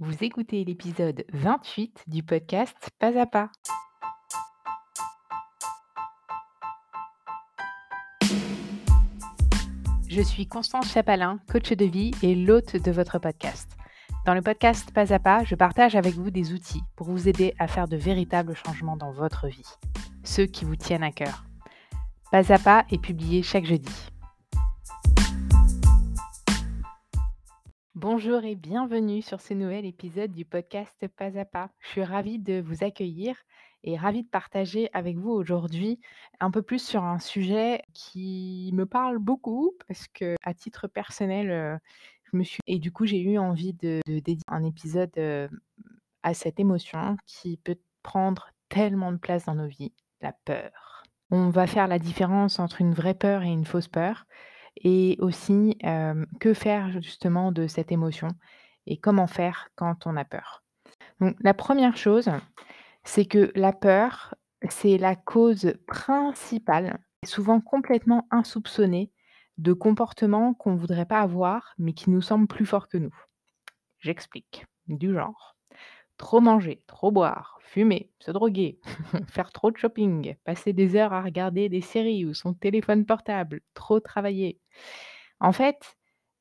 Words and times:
Vous 0.00 0.24
écoutez 0.24 0.64
l'épisode 0.64 1.24
28 1.32 2.06
du 2.08 2.24
podcast 2.24 2.76
Pas 2.98 3.16
à 3.16 3.26
pas. 3.26 3.48
Je 10.08 10.20
suis 10.20 10.48
Constance 10.48 10.90
Chapalin, 10.90 11.38
coach 11.48 11.70
de 11.70 11.84
vie 11.84 12.10
et 12.24 12.34
l'hôte 12.34 12.74
de 12.74 12.90
votre 12.90 13.20
podcast. 13.20 13.70
Dans 14.26 14.34
le 14.34 14.42
podcast 14.42 14.90
Pas 14.92 15.12
à 15.12 15.20
pas, 15.20 15.44
je 15.44 15.54
partage 15.54 15.94
avec 15.94 16.14
vous 16.14 16.32
des 16.32 16.52
outils 16.52 16.82
pour 16.96 17.06
vous 17.06 17.28
aider 17.28 17.54
à 17.60 17.68
faire 17.68 17.86
de 17.86 17.96
véritables 17.96 18.56
changements 18.56 18.96
dans 18.96 19.12
votre 19.12 19.46
vie, 19.46 19.78
ceux 20.24 20.46
qui 20.46 20.64
vous 20.64 20.74
tiennent 20.74 21.04
à 21.04 21.12
cœur. 21.12 21.44
Pas 22.32 22.52
à 22.52 22.58
pas 22.58 22.84
est 22.90 23.00
publié 23.00 23.44
chaque 23.44 23.64
jeudi. 23.64 23.94
Bonjour 27.94 28.42
et 28.42 28.56
bienvenue 28.56 29.22
sur 29.22 29.40
ce 29.40 29.54
nouvel 29.54 29.86
épisode 29.86 30.32
du 30.32 30.44
podcast 30.44 31.06
Pas 31.16 31.38
à 31.38 31.44
pas. 31.44 31.70
Je 31.78 31.90
suis 31.90 32.02
ravie 32.02 32.40
de 32.40 32.60
vous 32.60 32.82
accueillir 32.82 33.36
et 33.84 33.96
ravie 33.96 34.24
de 34.24 34.28
partager 34.28 34.90
avec 34.92 35.16
vous 35.16 35.30
aujourd'hui 35.30 36.00
un 36.40 36.50
peu 36.50 36.60
plus 36.60 36.84
sur 36.84 37.04
un 37.04 37.20
sujet 37.20 37.82
qui 37.92 38.68
me 38.74 38.84
parle 38.84 39.18
beaucoup 39.20 39.74
parce 39.86 40.08
que 40.08 40.34
à 40.42 40.54
titre 40.54 40.88
personnel, 40.88 41.52
euh, 41.52 41.78
je 42.32 42.36
me 42.36 42.42
suis 42.42 42.58
et 42.66 42.80
du 42.80 42.90
coup 42.90 43.06
j'ai 43.06 43.20
eu 43.20 43.38
envie 43.38 43.74
de, 43.74 44.00
de 44.08 44.18
dédier 44.18 44.42
un 44.48 44.64
épisode 44.64 45.12
euh, 45.18 45.46
à 46.24 46.34
cette 46.34 46.58
émotion 46.58 47.16
qui 47.26 47.58
peut 47.58 47.78
prendre 48.02 48.50
tellement 48.70 49.12
de 49.12 49.18
place 49.18 49.44
dans 49.44 49.54
nos 49.54 49.68
vies, 49.68 49.92
la 50.20 50.32
peur. 50.32 51.04
On 51.30 51.48
va 51.48 51.68
faire 51.68 51.86
la 51.86 52.00
différence 52.00 52.58
entre 52.58 52.80
une 52.80 52.92
vraie 52.92 53.14
peur 53.14 53.44
et 53.44 53.52
une 53.52 53.64
fausse 53.64 53.86
peur 53.86 54.26
et 54.76 55.16
aussi 55.20 55.78
que 56.40 56.54
faire 56.54 57.00
justement 57.00 57.52
de 57.52 57.66
cette 57.66 57.92
émotion 57.92 58.28
et 58.86 58.98
comment 58.98 59.26
faire 59.26 59.68
quand 59.76 60.06
on 60.06 60.16
a 60.16 60.24
peur. 60.24 60.62
Donc 61.20 61.36
la 61.40 61.54
première 61.54 61.96
chose, 61.96 62.30
c'est 63.04 63.24
que 63.24 63.52
la 63.54 63.72
peur, 63.72 64.34
c'est 64.68 64.98
la 64.98 65.16
cause 65.16 65.74
principale, 65.86 66.98
souvent 67.24 67.60
complètement 67.60 68.26
insoupçonnée, 68.30 69.10
de 69.56 69.72
comportements 69.72 70.52
qu'on 70.54 70.72
ne 70.72 70.78
voudrait 70.78 71.06
pas 71.06 71.20
avoir, 71.20 71.74
mais 71.78 71.92
qui 71.92 72.10
nous 72.10 72.20
semblent 72.20 72.48
plus 72.48 72.66
forts 72.66 72.88
que 72.88 72.98
nous. 72.98 73.14
J'explique. 74.00 74.66
Du 74.88 75.14
genre, 75.14 75.53
trop 76.16 76.40
manger, 76.40 76.82
trop 76.86 77.10
boire, 77.10 77.58
fumer, 77.62 78.10
se 78.18 78.30
droguer, 78.30 78.78
faire 79.28 79.52
trop 79.52 79.70
de 79.70 79.76
shopping, 79.76 80.36
passer 80.44 80.72
des 80.72 80.96
heures 80.96 81.12
à 81.12 81.22
regarder 81.22 81.68
des 81.68 81.80
séries 81.80 82.24
ou 82.24 82.34
son 82.34 82.54
téléphone 82.54 83.04
portable, 83.06 83.60
trop 83.74 84.00
travailler. 84.00 84.60
En 85.40 85.52
fait, 85.52 85.96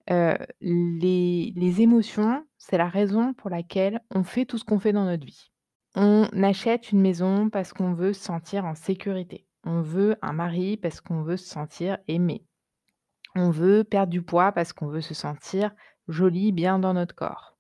euh, 0.10 0.38
les, 0.62 1.54
les 1.56 1.82
émotions, 1.82 2.46
c'est 2.58 2.78
la 2.78 2.90
raison 2.90 3.34
pour 3.34 3.50
laquelle 3.50 4.02
on 4.14 4.24
fait 4.24 4.46
tout 4.46 4.58
ce 4.58 4.66
qu'on 4.66 4.80
fait 4.80 4.94
dans 4.94 5.06
notre 5.06 5.26
vie. 5.26 5.52
On 5.96 6.28
achète 6.44 6.92
une 6.92 7.02
maison 7.02 7.50
parce 7.50 7.72
qu'on 7.72 7.94
veut 7.94 8.14
se 8.14 8.24
sentir 8.24 8.66
en 8.66 8.76
sécurité. 8.76 9.48
On 9.64 9.82
veut 9.82 10.18
un 10.22 10.34
mari 10.34 10.76
parce 10.78 11.02
qu'on 11.02 11.22
veut 11.22 11.38
se 11.38 11.48
sentir 11.48 11.98
aimé. 12.08 12.46
On 13.36 13.50
veut 13.50 13.84
perdre 13.84 14.12
du 14.12 14.22
poids 14.22 14.52
parce 14.52 14.74
qu'on 14.74 14.88
veut 14.88 15.02
se 15.02 15.14
sentir 15.14 15.72
joli, 16.08 16.52
bien 16.52 16.80
dans 16.80 16.94
notre 16.94 17.16
corps. 17.16 17.53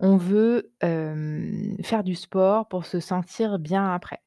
On 0.00 0.16
veut 0.16 0.72
faire 0.80 2.04
du 2.04 2.14
sport 2.14 2.68
pour 2.68 2.86
se 2.86 3.00
sentir 3.00 3.58
bien 3.58 3.92
après. 3.92 4.20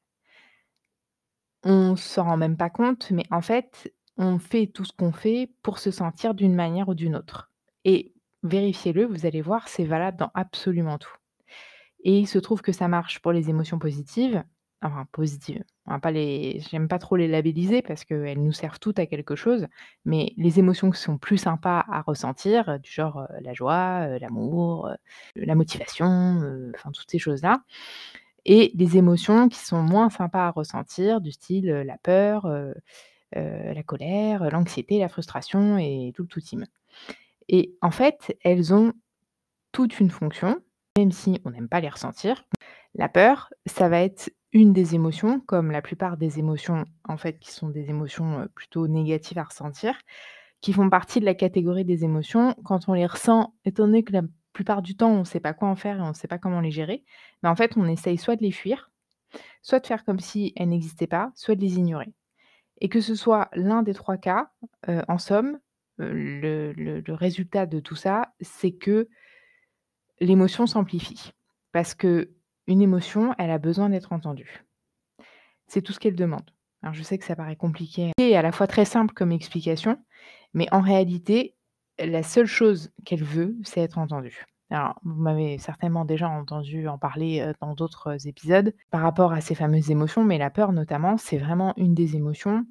On 1.64 1.96
s'en 1.96 2.24
rend 2.24 2.36
même 2.36 2.56
pas 2.56 2.70
compte, 2.70 3.10
mais 3.10 3.24
en 3.30 3.42
fait, 3.42 3.92
on 4.16 4.38
fait 4.38 4.66
tout 4.66 4.84
ce 4.84 4.92
qu'on 4.92 5.12
fait 5.12 5.50
pour 5.62 5.78
se 5.78 5.90
sentir 5.90 6.34
d'une 6.34 6.54
manière 6.54 6.88
ou 6.88 6.94
d'une 6.94 7.16
autre. 7.16 7.50
Et 7.84 8.14
vérifiez-le, 8.42 9.04
vous 9.04 9.26
allez 9.26 9.42
voir, 9.42 9.68
c'est 9.68 9.84
valable 9.84 10.18
dans 10.18 10.30
absolument 10.34 10.98
tout. 10.98 11.14
Et 12.04 12.18
il 12.18 12.26
se 12.26 12.38
trouve 12.38 12.62
que 12.62 12.72
ça 12.72 12.88
marche 12.88 13.18
pour 13.18 13.32
les 13.32 13.50
émotions 13.50 13.78
positives, 13.78 14.44
enfin 14.82 15.06
positives. 15.12 15.64
Pas 16.02 16.10
les, 16.10 16.60
j'aime 16.70 16.86
pas 16.86 16.98
trop 16.98 17.16
les 17.16 17.28
labelliser 17.28 17.82
parce 17.82 18.04
qu'elles 18.04 18.42
nous 18.42 18.52
servent 18.52 18.78
toutes 18.78 18.98
à 18.98 19.06
quelque 19.06 19.36
chose, 19.36 19.66
mais 20.04 20.32
les 20.36 20.58
émotions 20.58 20.90
qui 20.90 21.00
sont 21.00 21.18
plus 21.18 21.38
sympas 21.38 21.84
à 21.88 22.02
ressentir, 22.02 22.78
du 22.80 22.90
genre 22.90 23.18
euh, 23.18 23.26
la 23.40 23.54
joie, 23.54 24.06
euh, 24.06 24.18
l'amour, 24.18 24.88
euh, 24.88 24.94
la 25.34 25.54
motivation, 25.54 26.42
enfin 26.74 26.90
toutes 26.92 27.10
ces 27.10 27.18
choses-là, 27.18 27.62
et 28.44 28.70
des 28.74 28.98
émotions 28.98 29.48
qui 29.48 29.58
sont 29.58 29.82
moins 29.82 30.10
sympas 30.10 30.46
à 30.48 30.50
ressentir, 30.50 31.20
du 31.20 31.32
style 31.32 31.66
la 31.66 31.98
peur, 31.98 32.46
la 33.32 33.82
colère, 33.82 34.50
l'anxiété, 34.50 34.98
la 34.98 35.08
frustration 35.08 35.78
et 35.78 36.12
tout 36.14 36.22
le 36.22 36.28
tout. 36.28 36.40
Et 37.48 37.74
en 37.82 37.90
fait, 37.90 38.36
elles 38.44 38.72
ont 38.72 38.92
toute 39.72 40.00
une 40.00 40.10
fonction, 40.10 40.60
même 40.96 41.12
si 41.12 41.40
on 41.44 41.50
n'aime 41.50 41.68
pas 41.68 41.80
les 41.80 41.88
ressentir. 41.88 42.44
La 42.94 43.08
peur, 43.08 43.50
ça 43.66 43.88
va 43.88 44.00
être 44.00 44.30
une 44.52 44.72
des 44.72 44.94
émotions, 44.94 45.40
comme 45.40 45.70
la 45.70 45.82
plupart 45.82 46.16
des 46.16 46.38
émotions, 46.38 46.84
en 47.04 47.16
fait, 47.16 47.38
qui 47.38 47.50
sont 47.50 47.68
des 47.68 47.90
émotions 47.90 48.48
plutôt 48.54 48.88
négatives 48.88 49.38
à 49.38 49.44
ressentir, 49.44 49.94
qui 50.60 50.72
font 50.72 50.88
partie 50.90 51.20
de 51.20 51.24
la 51.24 51.34
catégorie 51.34 51.84
des 51.84 52.04
émotions. 52.04 52.54
Quand 52.64 52.88
on 52.88 52.94
les 52.94 53.06
ressent, 53.06 53.54
étant 53.64 53.84
donné 53.84 54.02
que 54.02 54.12
la 54.12 54.22
plupart 54.52 54.82
du 54.82 54.96
temps, 54.96 55.10
on 55.10 55.20
ne 55.20 55.24
sait 55.24 55.40
pas 55.40 55.52
quoi 55.52 55.68
en 55.68 55.76
faire 55.76 55.98
et 55.98 56.02
on 56.02 56.08
ne 56.08 56.14
sait 56.14 56.28
pas 56.28 56.38
comment 56.38 56.60
les 56.60 56.70
gérer, 56.70 57.04
mais 57.42 57.48
en 57.48 57.56
fait, 57.56 57.76
on 57.76 57.86
essaye 57.86 58.18
soit 58.18 58.36
de 58.36 58.42
les 58.42 58.50
fuir, 58.50 58.90
soit 59.62 59.80
de 59.80 59.86
faire 59.86 60.04
comme 60.04 60.18
si 60.18 60.52
elles 60.56 60.70
n'existaient 60.70 61.06
pas, 61.06 61.30
soit 61.34 61.54
de 61.54 61.60
les 61.60 61.76
ignorer. 61.76 62.12
Et 62.80 62.88
que 62.88 63.00
ce 63.00 63.14
soit 63.14 63.50
l'un 63.52 63.82
des 63.82 63.94
trois 63.94 64.16
cas, 64.16 64.50
en 64.86 65.18
somme, 65.18 65.58
le, 65.98 66.72
le 66.72 67.14
résultat 67.14 67.66
de 67.66 67.80
tout 67.80 67.96
ça, 67.96 68.32
c'est 68.40 68.72
que 68.72 69.08
l'émotion 70.20 70.66
s'amplifie. 70.66 71.32
Parce 71.72 71.94
que 71.94 72.30
une 72.68 72.82
émotion, 72.82 73.34
elle 73.38 73.50
a 73.50 73.58
besoin 73.58 73.88
d'être 73.88 74.12
entendue. 74.12 74.64
C'est 75.66 75.82
tout 75.82 75.92
ce 75.92 75.98
qu'elle 75.98 76.14
demande. 76.14 76.48
Alors 76.82 76.94
je 76.94 77.02
sais 77.02 77.18
que 77.18 77.24
ça 77.24 77.34
paraît 77.34 77.56
compliqué 77.56 78.12
et 78.18 78.36
à 78.36 78.42
la 78.42 78.52
fois 78.52 78.68
très 78.68 78.84
simple 78.84 79.12
comme 79.14 79.32
explication, 79.32 79.98
mais 80.54 80.68
en 80.70 80.80
réalité, 80.80 81.56
la 81.98 82.22
seule 82.22 82.46
chose 82.46 82.92
qu'elle 83.04 83.24
veut, 83.24 83.56
c'est 83.64 83.80
être 83.80 83.98
entendue. 83.98 84.46
Alors, 84.70 85.00
vous 85.02 85.20
m'avez 85.20 85.56
certainement 85.56 86.04
déjà 86.04 86.28
entendu 86.28 86.88
en 86.88 86.98
parler 86.98 87.52
dans 87.60 87.74
d'autres 87.74 88.28
épisodes 88.28 88.74
par 88.90 89.00
rapport 89.00 89.32
à 89.32 89.40
ces 89.40 89.54
fameuses 89.54 89.90
émotions, 89.90 90.24
mais 90.24 90.36
la 90.36 90.50
peur 90.50 90.72
notamment, 90.72 91.16
c'est 91.16 91.38
vraiment 91.38 91.72
une 91.78 91.94
des 91.94 92.16
émotions 92.16 92.66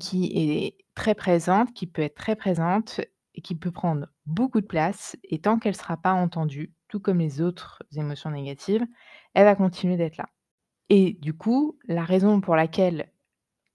qui 0.00 0.32
est 0.34 0.76
très 0.94 1.14
présente, 1.14 1.72
qui 1.74 1.86
peut 1.86 2.02
être 2.02 2.14
très 2.14 2.34
présente 2.34 3.00
et 3.34 3.40
qui 3.40 3.54
peut 3.54 3.70
prendre 3.70 4.06
beaucoup 4.26 4.60
de 4.60 4.66
place. 4.66 5.16
Et 5.24 5.38
tant 5.38 5.58
qu'elle 5.58 5.72
ne 5.72 5.78
sera 5.78 5.96
pas 5.96 6.12
entendue, 6.12 6.72
tout 6.88 7.00
comme 7.00 7.18
les 7.18 7.40
autres 7.40 7.82
émotions 7.96 8.30
négatives, 8.30 8.86
elle 9.34 9.44
va 9.44 9.54
continuer 9.54 9.96
d'être 9.96 10.16
là. 10.16 10.28
Et 10.88 11.14
du 11.20 11.32
coup, 11.32 11.78
la 11.88 12.04
raison 12.04 12.40
pour 12.40 12.56
laquelle 12.56 13.10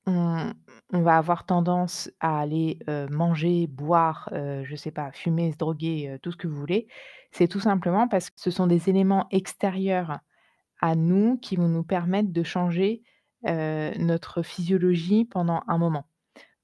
on, 0.05 0.53
va 0.91 1.17
avoir 1.17 1.45
tendance 1.45 2.09
à 2.21 2.39
aller 2.39 2.79
manger, 3.09 3.67
boire, 3.67 4.29
je 4.31 4.71
ne 4.71 4.75
sais 4.77 4.91
pas, 4.91 5.11
fumer, 5.11 5.51
se 5.51 5.57
droguer, 5.57 6.17
tout 6.21 6.31
ce 6.31 6.37
que 6.37 6.47
vous 6.47 6.55
voulez, 6.55 6.87
c'est 7.31 7.47
tout 7.47 7.59
simplement 7.59 8.07
parce 8.07 8.29
que 8.29 8.39
ce 8.39 8.51
sont 8.51 8.67
des 8.67 8.89
éléments 8.89 9.27
extérieurs 9.31 10.19
à 10.79 10.95
nous 10.95 11.37
qui 11.37 11.55
vont 11.55 11.67
nous 11.67 11.83
permettre 11.83 12.31
de 12.31 12.43
changer 12.43 13.03
notre 13.43 14.43
physiologie 14.43 15.25
pendant 15.25 15.61
un 15.67 15.77
moment. 15.77 16.05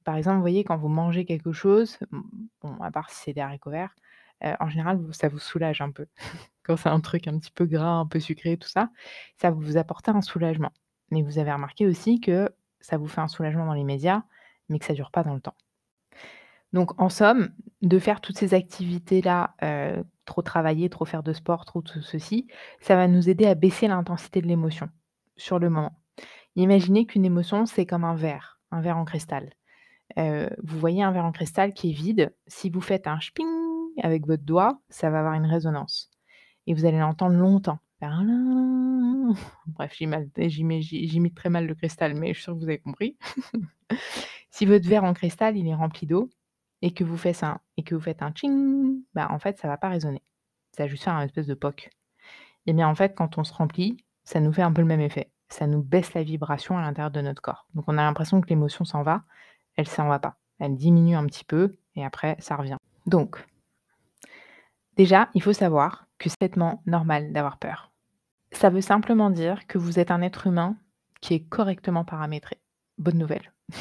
Par 0.04 0.16
exemple, 0.16 0.36
vous 0.36 0.42
voyez, 0.42 0.64
quand 0.64 0.78
vous 0.78 0.90
mangez 0.90 1.26
quelque 1.26 1.52
chose, 1.52 1.98
bon, 2.62 2.76
à 2.82 2.92
part 2.92 3.10
si 3.10 3.24
c'est 3.24 3.34
des 3.34 3.42
haricots 3.42 3.72
verts, 3.72 3.96
en 4.60 4.70
général, 4.70 5.00
ça 5.12 5.30
vous 5.30 5.40
soulage 5.40 5.82
un 5.82 5.92
peu. 5.92 6.06
quand 6.64 6.78
c'est 6.78 6.90
un 6.90 7.00
truc 7.00 7.28
un 7.28 7.38
petit 7.38 7.52
peu 7.52 7.66
gras, 7.66 7.94
un 8.00 8.06
peu 8.06 8.20
sucré, 8.20 8.58
tout 8.58 8.68
ça, 8.68 8.90
ça 9.38 9.52
vous 9.52 9.78
apporter 9.78 10.12
un 10.12 10.22
soulagement. 10.22 10.72
Mais 11.12 11.22
vous 11.22 11.40
avez 11.40 11.52
remarqué 11.52 11.86
aussi 11.88 12.20
que 12.20 12.50
ça 12.80 12.98
vous 12.98 13.08
fait 13.08 13.22
un 13.22 13.28
soulagement 13.28 13.66
dans 13.66 13.74
les 13.74 13.84
médias, 13.84 14.24
mais 14.70 14.80
que 14.80 14.86
ça 14.86 14.94
ne 14.94 14.98
dure 14.98 15.12
pas 15.12 15.24
dans 15.24 15.34
le 15.34 15.42
temps. 15.42 15.56
Donc, 16.74 17.00
en 17.00 17.10
somme, 17.10 17.54
de 17.82 18.00
faire 18.00 18.20
toutes 18.20 18.38
ces 18.38 18.54
activités-là, 18.54 19.56
trop 20.26 20.42
travailler, 20.42 20.90
trop 20.90 21.06
faire 21.06 21.24
de 21.24 21.34
sport, 21.34 21.66
trop 21.66 21.82
tout 21.82 22.02
ceci, 22.02 22.48
ça 22.80 22.96
va 22.96 23.08
nous 23.08 23.30
aider 23.30 23.46
à 23.46 23.56
baisser 23.56 23.88
l'intensité 23.88 24.42
de 24.42 24.48
l'émotion 24.48 24.90
sur 25.38 25.60
le 25.60 25.70
moment. 25.70 26.00
Imaginez 26.56 27.06
qu'une 27.06 27.26
émotion, 27.26 27.66
c'est 27.66 27.86
comme 27.86 28.04
un 28.04 28.16
verre, 28.16 28.60
un 28.72 28.82
verre 28.82 28.98
en 28.98 29.06
cristal 29.06 29.54
vous 30.18 30.80
voyez 30.80 31.04
un 31.04 31.12
verre 31.12 31.26
en 31.26 31.32
cristal 31.32 31.74
qui 31.74 31.92
est 31.92 31.94
vide, 31.94 32.34
si 32.48 32.70
vous 32.70 32.82
faites 32.82 33.08
un 33.08 33.20
sping 33.20 33.48
avec 34.02 34.26
votre 34.26 34.44
doigt, 34.44 34.80
ça 34.90 35.10
va 35.10 35.20
avoir 35.20 35.34
une 35.34 35.46
résonance 35.46 36.12
et 36.68 36.74
vous 36.74 36.86
allez 36.86 37.00
l'entendre 37.00 37.36
longtemps. 37.36 37.80
Bref, 39.68 39.96
j'imite 39.96 41.36
très 41.36 41.50
mal 41.50 41.66
le 41.66 41.76
cristal, 41.76 42.16
mais 42.16 42.30
je 42.30 42.34
suis 42.34 42.44
sûre 42.44 42.54
que 42.54 42.60
vous 42.60 42.66
avez 42.66 42.80
compris. 42.80 43.18
si 44.50 44.66
votre 44.66 44.88
verre 44.88 45.06
en 45.06 45.14
cristal, 45.14 45.58
il 45.58 45.68
est 45.68 45.76
rempli 45.76 46.06
d'eau 46.06 46.30
et 46.82 46.92
que 46.92 47.06
vous 47.06 47.18
faites 47.18 47.44
un 47.44 47.60
et 47.78 47.84
que 47.84 47.96
vous 47.96 48.02
faites 48.02 48.22
un 48.22 48.34
ching, 48.34 49.02
bah, 49.14 49.28
en 49.30 49.40
fait, 49.40 49.58
ça 49.58 49.70
va 49.70 49.78
pas 49.78 49.88
résonner. 49.88 50.22
Ça 50.76 50.84
va 50.84 50.88
juste 50.88 51.04
faire 51.04 51.14
un 51.14 51.24
espèce 51.24 51.48
de 51.48 51.54
poc. 51.54 51.90
Et 52.66 52.74
bien 52.74 52.88
en 52.88 52.96
fait, 52.96 53.16
quand 53.16 53.38
on 53.38 53.44
se 53.44 53.54
remplit, 53.54 53.98
ça 54.26 54.40
nous 54.40 54.52
fait 54.52 54.62
un 54.62 54.74
peu 54.74 54.82
le 54.82 54.88
même 54.88 55.02
effet. 55.02 55.32
Ça 55.48 55.68
nous 55.68 55.82
baisse 55.82 56.14
la 56.14 56.24
vibration 56.24 56.78
à 56.78 56.82
l'intérieur 56.82 57.12
de 57.12 57.22
notre 57.22 57.42
corps. 57.42 57.68
Donc 57.74 57.86
on 57.88 57.98
a 57.98 58.04
l'impression 58.04 58.42
que 58.42 58.50
l'émotion 58.50 58.84
s'en 58.84 59.04
va, 59.04 59.24
elle 59.76 59.88
s'en 59.88 60.08
va 60.08 60.20
pas. 60.20 60.36
Elle 60.60 60.76
diminue 60.76 61.16
un 61.16 61.26
petit 61.26 61.46
peu 61.46 61.76
et 61.96 62.06
après 62.06 62.36
ça 62.40 62.56
revient. 62.56 62.78
Donc, 63.06 63.46
Déjà, 64.96 65.30
il 65.34 65.42
faut 65.42 65.54
savoir 65.54 66.06
que 66.20 66.30
c'est 66.30 66.36
complètement 66.36 66.84
normal 66.86 67.34
d'avoir 67.34 67.58
peur. 67.58 67.92
Ça 68.52 68.70
veut 68.70 68.82
simplement 68.82 69.32
dire 69.32 69.66
que 69.66 69.80
vous 69.80 70.00
êtes 70.00 70.12
un 70.12 70.22
être 70.22 70.46
humain 70.46 70.78
qui 71.20 71.34
est 71.34 71.44
correctement 71.44 72.06
paramétré. 72.06 72.58
Bonne 73.00 73.18
nouvelle. 73.18 73.52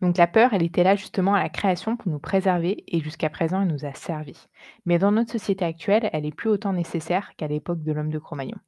Donc 0.00 0.16
la 0.16 0.26
peur, 0.26 0.52
elle 0.52 0.62
était 0.62 0.82
là 0.82 0.96
justement 0.96 1.34
à 1.34 1.42
la 1.42 1.48
création 1.48 1.96
pour 1.96 2.10
nous 2.10 2.18
préserver 2.18 2.84
et 2.88 3.00
jusqu'à 3.00 3.30
présent, 3.30 3.62
elle 3.62 3.68
nous 3.68 3.84
a 3.84 3.94
servi. 3.94 4.48
Mais 4.86 4.98
dans 4.98 5.12
notre 5.12 5.30
société 5.32 5.64
actuelle, 5.64 6.10
elle 6.12 6.26
est 6.26 6.34
plus 6.34 6.50
autant 6.50 6.72
nécessaire 6.72 7.32
qu'à 7.36 7.46
l'époque 7.46 7.82
de 7.82 7.92
l'homme 7.92 8.10
de 8.10 8.18
Cro-Magnon, 8.18 8.58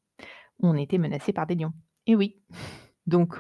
on 0.61 0.77
était 0.77 0.99
menacé 0.99 1.33
par 1.33 1.47
des 1.47 1.57
lions. 1.57 1.73
Et 2.07 2.15
oui. 2.15 2.41
Donc, 3.07 3.35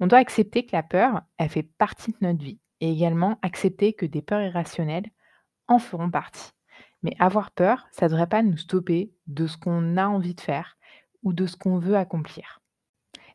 on 0.00 0.06
doit 0.06 0.18
accepter 0.18 0.64
que 0.64 0.74
la 0.74 0.82
peur, 0.82 1.22
elle 1.38 1.48
fait 1.48 1.62
partie 1.62 2.12
de 2.12 2.18
notre 2.20 2.42
vie 2.42 2.60
et 2.80 2.90
également 2.90 3.38
accepter 3.42 3.92
que 3.92 4.06
des 4.06 4.22
peurs 4.22 4.42
irrationnelles 4.42 5.10
en 5.66 5.78
feront 5.78 6.10
partie. 6.10 6.52
Mais 7.02 7.14
avoir 7.18 7.50
peur, 7.50 7.86
ça 7.92 8.06
ne 8.06 8.10
devrait 8.10 8.28
pas 8.28 8.42
nous 8.42 8.56
stopper 8.56 9.12
de 9.26 9.46
ce 9.46 9.56
qu'on 9.56 9.96
a 9.96 10.06
envie 10.06 10.34
de 10.34 10.40
faire 10.40 10.76
ou 11.22 11.32
de 11.32 11.46
ce 11.46 11.56
qu'on 11.56 11.78
veut 11.78 11.96
accomplir. 11.96 12.60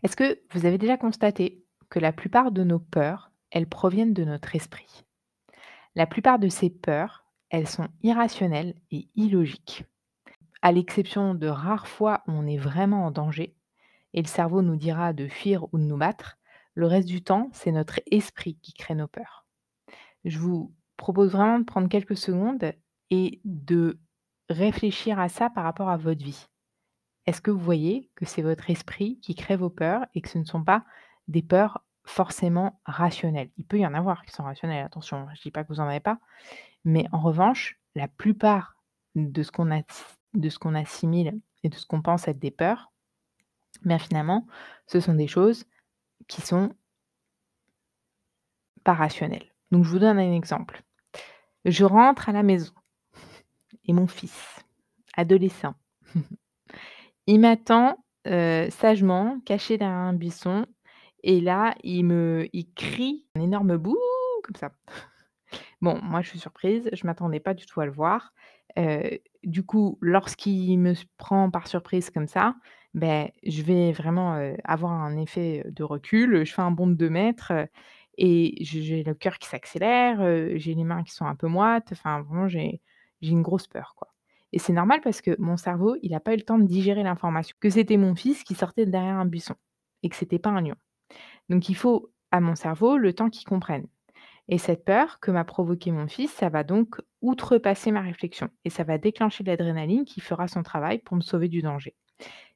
Est-ce 0.04 0.16
que 0.16 0.42
vous 0.52 0.66
avez 0.66 0.78
déjà 0.78 0.98
constaté 0.98 1.64
que 1.90 2.00
la 2.00 2.12
plupart 2.12 2.52
de 2.52 2.64
nos 2.64 2.80
peurs, 2.80 3.32
elles 3.52 3.68
proviennent 3.68 4.14
de 4.14 4.26
notre 4.26 4.56
esprit? 4.56 5.06
La 5.96 6.08
plupart 6.08 6.40
de 6.40 6.50
ces 6.50 6.70
peurs, 6.70 7.26
elles 7.50 7.68
sont 7.68 7.88
irrationnelles 8.02 8.76
et 8.92 9.08
illogiques. 9.16 9.86
À 10.62 10.72
l'exception 10.72 11.36
de 11.36 11.48
rares 11.48 11.88
fois 11.88 12.24
où 12.28 12.32
on 12.32 12.48
est 12.48 12.58
vraiment 12.58 13.06
en 13.06 13.12
danger, 13.12 13.56
et 14.14 14.22
le 14.22 14.28
cerveau 14.28 14.62
nous 14.62 14.76
dira 14.76 15.14
de 15.14 15.28
fuir 15.28 15.66
ou 15.74 15.78
de 15.78 15.84
nous 15.84 15.98
battre, 15.98 16.38
le 16.76 16.88
reste 16.88 17.08
du 17.08 17.24
temps, 17.24 17.50
c'est 17.54 17.72
notre 17.72 18.00
esprit 18.10 18.58
qui 18.62 18.74
crée 18.74 18.96
nos 18.96 19.08
peurs. 19.08 19.46
Je 20.26 20.40
vous 20.40 20.74
propose 20.98 21.32
vraiment 21.32 21.60
de 21.60 21.66
prendre 21.66 21.90
quelques 21.90 22.18
secondes 22.18 22.74
et 23.10 23.42
de 23.44 24.00
réfléchir 24.50 25.20
à 25.20 25.30
ça 25.30 25.50
par 25.50 25.64
rapport 25.64 25.90
à 25.90 25.98
votre 25.98 26.24
vie. 26.24 26.48
Est-ce 27.26 27.42
que 27.42 27.52
vous 27.52 27.60
voyez 27.60 28.10
que 28.16 28.26
c'est 28.26 28.42
votre 28.42 28.70
esprit 28.70 29.20
qui 29.22 29.36
crée 29.36 29.56
vos 29.56 29.70
peurs 29.70 30.06
et 30.14 30.22
que 30.22 30.30
ce 30.30 30.38
ne 30.38 30.46
sont 30.46 30.64
pas 30.64 30.86
des 31.28 31.42
peurs 31.42 31.86
forcément 32.04 32.82
rationnelles? 32.86 33.52
Il 33.58 33.66
peut 33.66 33.80
y 33.80 33.86
en 33.86 33.94
avoir 33.94 34.24
qui 34.26 34.32
sont 34.32 34.44
rationnelles, 34.44 34.86
attention, 34.86 35.26
je 35.34 35.40
ne 35.40 35.44
dis 35.44 35.52
pas 35.52 35.64
que 35.64 35.70
vous 35.70 35.80
n'en 35.80 35.88
avez 35.88 36.00
pas, 36.00 36.20
mais 36.84 37.06
en 37.12 37.22
revanche, 37.22 37.80
la 37.96 38.08
plupart 38.08 38.76
de 39.16 39.44
ce 39.44 39.52
qu'on 39.52 39.70
qu 39.70 40.76
assimile 40.76 41.40
et 41.64 41.70
de 41.70 41.76
ce 41.76 41.86
qu'on 41.86 42.02
pense 42.02 42.28
être 42.28 42.40
des 42.40 42.52
peurs, 42.52 42.93
bien 43.86 44.00
finalement, 44.00 44.48
ce 44.88 45.00
sont 45.00 45.14
des 45.14 45.28
choses 45.28 45.66
qui 46.28 46.42
sont 46.42 46.74
pas 48.84 48.94
rationnelles. 48.94 49.52
Donc 49.72 49.84
je 49.84 49.90
vous 49.90 50.00
donne 50.00 50.20
un 50.20 50.34
exemple. 50.34 50.84
Je 51.66 51.86
rentre 51.86 52.30
à 52.30 52.32
la 52.32 52.44
maison 52.44 52.74
et 53.86 53.94
mon 53.94 54.08
fils, 54.08 54.64
adolescent, 55.16 55.76
il 57.28 57.40
m'attend 57.40 57.98
sagement, 58.26 59.40
caché 59.46 59.78
derrière 59.78 59.98
un 59.98 60.14
buisson, 60.14 60.66
et 61.24 61.42
là, 61.42 61.76
il 61.84 62.04
me 62.04 62.48
il 62.54 62.72
crie 62.74 63.26
un 63.36 63.42
énorme 63.42 63.78
bouh 63.78 63.98
comme 64.44 64.56
ça. 64.56 64.72
Bon, 65.82 66.00
moi, 66.02 66.22
je 66.22 66.30
suis 66.30 66.40
surprise, 66.40 66.90
je 66.94 67.06
m'attendais 67.06 67.42
pas 67.42 67.54
du 67.54 67.66
tout 67.66 67.82
à 67.82 67.86
le 67.86 67.92
voir. 67.92 68.34
du 69.44 69.64
coup, 69.64 69.98
lorsqu'il 70.02 70.80
me 70.80 70.94
prend 71.18 71.52
par 71.52 71.68
surprise 71.68 72.10
comme 72.10 72.28
ça, 72.28 72.56
ben, 72.94 73.30
je 73.44 73.62
vais 73.64 73.92
vraiment 73.92 74.34
avoir 74.64 74.92
un 74.92 75.18
effet 75.18 75.64
de 75.70 75.84
recul. 75.84 76.46
Je 76.46 76.54
fais 76.54 76.62
un 76.62 76.72
bond 76.72 76.88
de 76.88 76.94
2 76.96 77.10
mètres 77.10 77.54
et 78.18 78.56
j'ai 78.62 79.04
le 79.04 79.14
cœur 79.14 79.40
qui 79.40 79.48
s'accélère, 79.48 80.20
j'ai 80.58 80.76
les 80.76 80.84
mains 80.84 81.04
qui 81.04 81.14
sont 81.14 81.26
un 81.26 81.36
peu 81.36 81.48
moites. 81.48 81.90
Enfin, 81.92 82.22
vraiment, 82.22 82.48
j'ai 82.48 82.82
une 83.22 83.42
grosse 83.42 83.68
peur, 83.68 83.96
quoi. 83.98 84.10
Et 84.56 84.60
c'est 84.60 84.74
normal 84.74 85.02
parce 85.02 85.22
que 85.22 85.36
mon 85.40 85.58
cerveau, 85.58 85.96
il 86.04 86.12
n'a 86.12 86.20
pas 86.20 86.34
eu 86.34 86.38
le 86.38 86.44
temps 86.44 86.60
de 86.60 86.68
digérer 86.68 87.02
l'information 87.02 87.56
que 87.60 87.72
c'était 87.72 87.98
mon 87.98 88.14
fils 88.14 88.44
qui 88.44 88.54
sortait 88.54 88.86
de 88.86 88.92
derrière 88.92 89.18
un 89.18 89.26
buisson 89.26 89.56
et 90.04 90.10
que 90.10 90.16
c'était 90.16 90.38
pas 90.38 90.52
un 90.52 90.62
lion. 90.62 90.76
Donc 91.50 91.70
il 91.70 91.76
faut 91.76 92.12
à 92.30 92.40
mon 92.40 92.54
cerveau 92.54 92.98
le 92.98 93.14
temps 93.14 93.32
qu'il 93.32 93.48
comprenne. 93.48 93.88
Et 94.50 94.60
cette 94.60 94.86
peur 94.86 95.20
que 95.20 95.32
m'a 95.32 95.44
provoqué 95.44 95.92
mon 95.92 96.08
fils, 96.08 96.32
ça 96.32 96.50
va 96.50 96.64
donc 96.64 97.02
outrepasser 97.22 97.92
ma 97.92 98.02
réflexion 98.02 98.50
et 98.64 98.70
ça 98.70 98.84
va 98.84 99.00
déclencher 99.00 99.44
l'adrénaline 99.44 100.06
qui 100.06 100.22
fera 100.22 100.48
son 100.48 100.62
travail 100.62 101.00
pour 101.00 101.16
me 101.16 101.22
sauver 101.22 101.48
du 101.48 101.64
danger. 101.64 101.96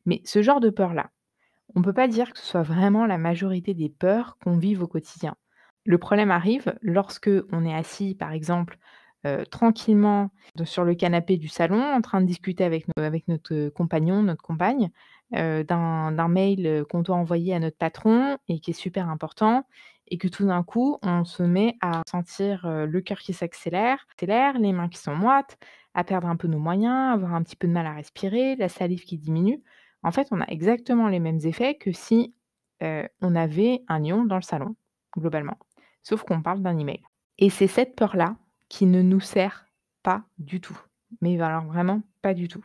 Mais 0.08 0.22
ce 0.26 0.42
genre 0.42 0.60
de 0.60 0.72
peur-là, 0.72 1.12
on 1.76 1.82
ne 1.82 1.86
peut 1.86 1.94
pas 1.94 2.08
dire 2.08 2.34
que 2.34 2.40
ce 2.40 2.46
soit 2.46 2.64
vraiment 2.64 3.06
la 3.06 3.20
majorité 3.20 3.76
des 3.76 3.90
peurs 3.90 4.40
qu'on 4.44 4.58
vive 4.58 4.82
au 4.82 4.88
quotidien. 4.88 5.36
Le 5.86 6.00
problème 6.00 6.32
arrive 6.32 6.76
lorsque 6.82 7.30
on 7.52 7.64
est 7.64 7.76
assis, 7.76 8.16
par 8.16 8.32
exemple, 8.32 8.80
tranquillement 9.52 10.32
sur 10.64 10.86
le 10.86 10.96
canapé 10.96 11.36
du 11.36 11.50
salon, 11.50 11.84
en 11.84 12.02
train 12.02 12.22
de 12.22 12.26
discuter 12.26 12.64
avec, 12.64 12.88
notre 13.28 13.70
compagnon, 13.70 14.24
notre 14.24 14.42
compagne, 14.42 14.90
d'un 15.32 16.28
mail 16.30 16.86
qu'on 16.90 17.02
doit 17.02 17.18
envoyer 17.18 17.54
à 17.54 17.60
notre 17.60 17.78
patron 17.78 18.38
et 18.48 18.60
qui 18.60 18.72
est 18.72 18.74
super 18.74 19.10
important, 19.10 19.66
et 20.08 20.18
que 20.18 20.30
tout 20.30 20.46
d'un 20.46 20.64
coup, 20.64 20.98
on 21.04 21.26
se 21.26 21.44
met 21.44 21.76
à 21.82 22.02
sentir 22.10 22.66
le 22.66 23.02
cœur 23.02 23.20
qui 23.20 23.34
s'accélère, 23.34 24.06
les 24.22 24.72
mains 24.72 24.88
qui 24.88 25.00
sont 25.00 25.16
moites, 25.16 25.58
à 25.94 26.06
perdre 26.06 26.30
un 26.30 26.38
peu 26.38 26.48
nos 26.48 26.60
moyens, 26.60 27.14
avoir 27.14 27.34
un 27.34 27.44
petit 27.44 27.58
peu 27.58 27.68
de 27.68 27.74
mal 27.74 27.88
à 27.88 27.94
respirer, 27.94 28.56
la 28.56 28.70
salive 28.70 29.04
qui 29.04 29.18
diminue. 29.18 29.62
En 30.04 30.12
fait, 30.12 30.28
on 30.32 30.42
a 30.42 30.48
exactement 30.48 31.08
les 31.08 31.20
mêmes 31.20 31.40
effets 31.44 31.76
que 31.76 31.92
si 31.92 32.34
on 32.82 33.36
avait 33.36 33.84
un 33.88 34.00
lion 34.00 34.26
dans 34.26 34.36
le 34.36 34.42
salon, 34.42 34.76
globalement. 35.18 35.58
Sauf 36.04 36.24
qu'on 36.24 36.42
parle 36.42 36.62
d'un 36.62 36.78
email. 36.78 37.02
Et 37.40 37.50
c'est 37.50 37.68
cette 37.68 37.96
peur-là 37.96 38.38
qui 38.70 38.86
ne 38.86 39.02
nous 39.02 39.20
sert 39.20 39.66
pas 40.04 40.24
du 40.38 40.62
tout. 40.62 40.80
Mais 41.22 41.42
alors 41.42 41.66
vraiment 41.66 42.02
pas 42.22 42.34
du 42.34 42.48
tout. 42.48 42.64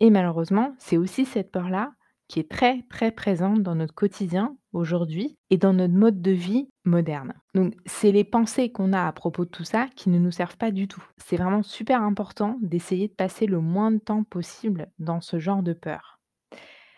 Et 0.00 0.10
malheureusement, 0.10 0.74
c'est 0.78 0.96
aussi 0.96 1.24
cette 1.24 1.52
peur-là 1.52 1.92
qui 2.28 2.40
est 2.40 2.50
très 2.50 2.82
très 2.90 3.12
présente 3.12 3.62
dans 3.62 3.76
notre 3.76 3.94
quotidien 3.94 4.56
aujourd'hui 4.72 5.38
et 5.50 5.58
dans 5.58 5.72
notre 5.72 5.94
mode 5.94 6.20
de 6.20 6.32
vie 6.32 6.68
moderne. 6.84 7.34
Donc 7.54 7.74
c'est 7.86 8.10
les 8.10 8.24
pensées 8.24 8.72
qu'on 8.72 8.92
a 8.92 9.06
à 9.06 9.12
propos 9.12 9.44
de 9.44 9.50
tout 9.50 9.64
ça 9.64 9.86
qui 9.94 10.10
ne 10.10 10.18
nous 10.18 10.32
servent 10.32 10.56
pas 10.56 10.72
du 10.72 10.88
tout. 10.88 11.04
C'est 11.18 11.36
vraiment 11.36 11.62
super 11.62 12.02
important 12.02 12.58
d'essayer 12.60 13.06
de 13.06 13.14
passer 13.14 13.46
le 13.46 13.60
moins 13.60 13.92
de 13.92 13.98
temps 13.98 14.24
possible 14.24 14.90
dans 14.98 15.20
ce 15.20 15.38
genre 15.38 15.62
de 15.62 15.72
peur. 15.72 16.15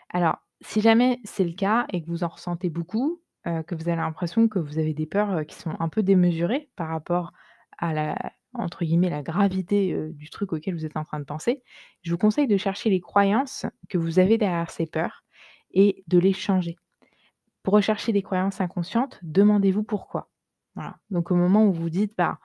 Alors, 0.09 0.37
si 0.61 0.81
jamais 0.81 1.19
c'est 1.23 1.43
le 1.43 1.53
cas 1.53 1.85
et 1.91 2.01
que 2.01 2.07
vous 2.07 2.23
en 2.23 2.27
ressentez 2.27 2.69
beaucoup, 2.69 3.21
euh, 3.47 3.63
que 3.63 3.75
vous 3.75 3.87
avez 3.87 3.97
l'impression 3.97 4.47
que 4.47 4.59
vous 4.59 4.79
avez 4.79 4.93
des 4.93 5.05
peurs 5.05 5.31
euh, 5.31 5.43
qui 5.43 5.55
sont 5.55 5.75
un 5.79 5.89
peu 5.89 6.03
démesurées 6.03 6.69
par 6.75 6.89
rapport 6.89 7.31
à 7.77 7.93
la 7.93 8.15
entre 8.55 8.83
guillemets 8.83 9.11
«la 9.11 9.21
gravité», 9.21 9.95
du 10.09 10.31
truc 10.31 10.53
auquel 10.53 10.73
vous 10.73 10.83
êtes 10.83 10.97
en 10.97 11.03
train 11.03 11.19
de 11.19 11.23
penser, 11.23 11.61
je 12.01 12.09
vous 12.09 12.17
conseille 12.17 12.47
de 12.47 12.57
chercher 12.57 12.89
les 12.89 12.99
croyances 12.99 13.67
que 13.89 13.99
vous 13.99 14.17
avez 14.17 14.39
derrière 14.39 14.71
ces 14.71 14.87
peurs 14.87 15.23
et 15.69 16.03
de 16.07 16.17
les 16.17 16.33
changer. 16.33 16.75
Pour 17.61 17.75
rechercher 17.75 18.11
des 18.11 18.23
croyances 18.23 18.59
inconscientes, 18.59 19.19
demandez-vous 19.21 19.83
pourquoi. 19.83 20.31
Donc 21.11 21.29
au 21.29 21.35
moment 21.35 21.67
où 21.67 21.71
vous 21.71 21.91
dites, 21.91 22.17
bah, 22.17 22.39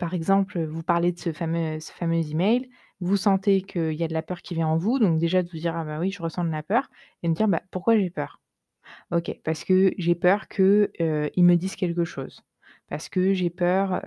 par 0.00 0.14
exemple, 0.14 0.64
vous 0.64 0.82
parlez 0.82 1.12
de 1.12 1.18
ce 1.20 1.30
fameux 1.30 2.28
email, 2.28 2.68
vous 3.00 3.16
sentez 3.16 3.62
qu'il 3.62 3.94
y 3.94 4.04
a 4.04 4.08
de 4.08 4.14
la 4.14 4.22
peur 4.22 4.42
qui 4.42 4.54
vient 4.54 4.68
en 4.68 4.76
vous, 4.76 4.98
donc 4.98 5.18
déjà 5.18 5.42
de 5.42 5.48
vous 5.50 5.58
dire: 5.58 5.76
«Ah 5.76 5.84
bah 5.84 5.98
oui, 6.00 6.10
je 6.10 6.22
ressens 6.22 6.44
de 6.44 6.50
la 6.50 6.62
peur» 6.62 6.88
et 7.22 7.28
de 7.28 7.34
dire: 7.34 7.48
«Bah, 7.48 7.62
pourquoi 7.70 7.96
j'ai 7.98 8.10
peur?» 8.10 8.40
«OK, 9.12 9.40
parce 9.44 9.64
que 9.64 9.92
j'ai 9.98 10.14
peur 10.14 10.48
qu'ils 10.48 10.64
me 10.98 11.54
disent 11.56 11.76
quelque 11.76 12.04
chose 12.04 12.42
parce 12.88 13.08
que 13.08 13.32
j'ai 13.32 13.50
peur 13.50 14.00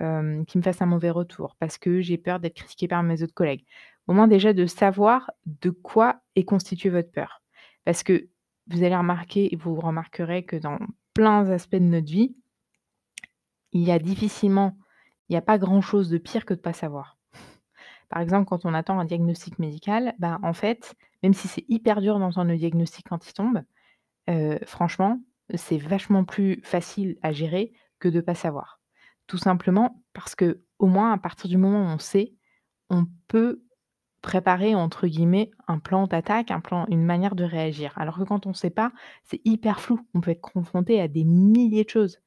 qu'ils 0.46 0.58
me 0.58 0.62
fassent 0.62 0.82
un 0.82 0.86
mauvais 0.86 1.10
retour, 1.10 1.56
parce 1.58 1.78
que 1.78 2.00
j'ai 2.00 2.18
peur 2.18 2.40
d'être 2.40 2.54
critiqué 2.54 2.88
par 2.88 3.02
mes 3.02 3.22
autres 3.22 3.34
collègues. 3.34 3.64
Au 4.06 4.12
moins 4.12 4.28
déjà 4.28 4.52
de 4.52 4.66
savoir 4.66 5.30
de 5.46 5.70
quoi 5.70 6.22
est 6.36 6.44
constituée 6.44 6.90
votre 6.90 7.12
peur. 7.12 7.42
Parce 7.84 8.02
que 8.02 8.28
vous 8.68 8.82
allez 8.82 8.96
remarquer 8.96 9.52
et 9.52 9.56
vous 9.56 9.74
remarquerez 9.74 10.44
que 10.44 10.56
dans 10.56 10.78
plein 11.14 11.44
d'aspects 11.44 11.76
de 11.76 11.80
notre 11.80 12.10
vie, 12.10 12.34
il 13.72 13.82
y 13.82 13.92
a 13.92 13.98
difficilement, 13.98 14.76
il 15.28 15.32
n'y 15.34 15.38
a 15.38 15.42
pas 15.42 15.58
grand-chose 15.58 16.08
de 16.08 16.18
pire 16.18 16.44
que 16.44 16.54
de 16.54 16.58
ne 16.58 16.62
pas 16.62 16.72
savoir. 16.72 17.19
Par 18.10 18.20
exemple, 18.20 18.46
quand 18.46 18.66
on 18.66 18.74
attend 18.74 19.00
un 19.00 19.06
diagnostic 19.06 19.58
médical, 19.58 20.14
bah, 20.18 20.38
en 20.42 20.52
fait, 20.52 20.94
même 21.22 21.32
si 21.32 21.48
c'est 21.48 21.64
hyper 21.68 22.02
dur 22.02 22.18
d'entendre 22.18 22.50
le 22.50 22.58
diagnostic 22.58 23.06
quand 23.08 23.26
il 23.26 23.32
tombe, 23.32 23.62
franchement, 24.66 25.18
c'est 25.54 25.78
vachement 25.78 26.24
plus 26.24 26.60
facile 26.62 27.18
à 27.22 27.32
gérer 27.32 27.72
que 27.98 28.08
de 28.08 28.16
ne 28.16 28.20
pas 28.20 28.34
savoir. 28.34 28.80
Tout 29.26 29.38
simplement 29.38 30.02
parce 30.12 30.34
que 30.34 30.62
au 30.78 30.86
moins 30.86 31.12
à 31.12 31.18
partir 31.18 31.48
du 31.48 31.56
moment 31.56 31.82
où 31.82 31.94
on 31.94 31.98
sait, 31.98 32.34
on 32.90 33.06
peut 33.28 33.62
préparer 34.22 34.74
entre 34.74 35.06
guillemets 35.06 35.50
un 35.66 35.78
plan 35.78 36.06
d'attaque, 36.06 36.50
un 36.50 36.60
plan, 36.60 36.86
une 36.88 37.04
manière 37.04 37.34
de 37.34 37.44
réagir. 37.44 37.92
Alors 37.96 38.18
que 38.18 38.24
quand 38.24 38.46
on 38.46 38.50
ne 38.50 38.54
sait 38.54 38.70
pas, 38.70 38.92
c'est 39.24 39.40
hyper 39.44 39.80
flou. 39.80 40.00
On 40.14 40.20
peut 40.20 40.30
être 40.32 40.40
confronté 40.40 41.00
à 41.00 41.08
des 41.08 41.24
milliers 41.24 41.84
de 41.84 41.90
choses. 41.90 42.18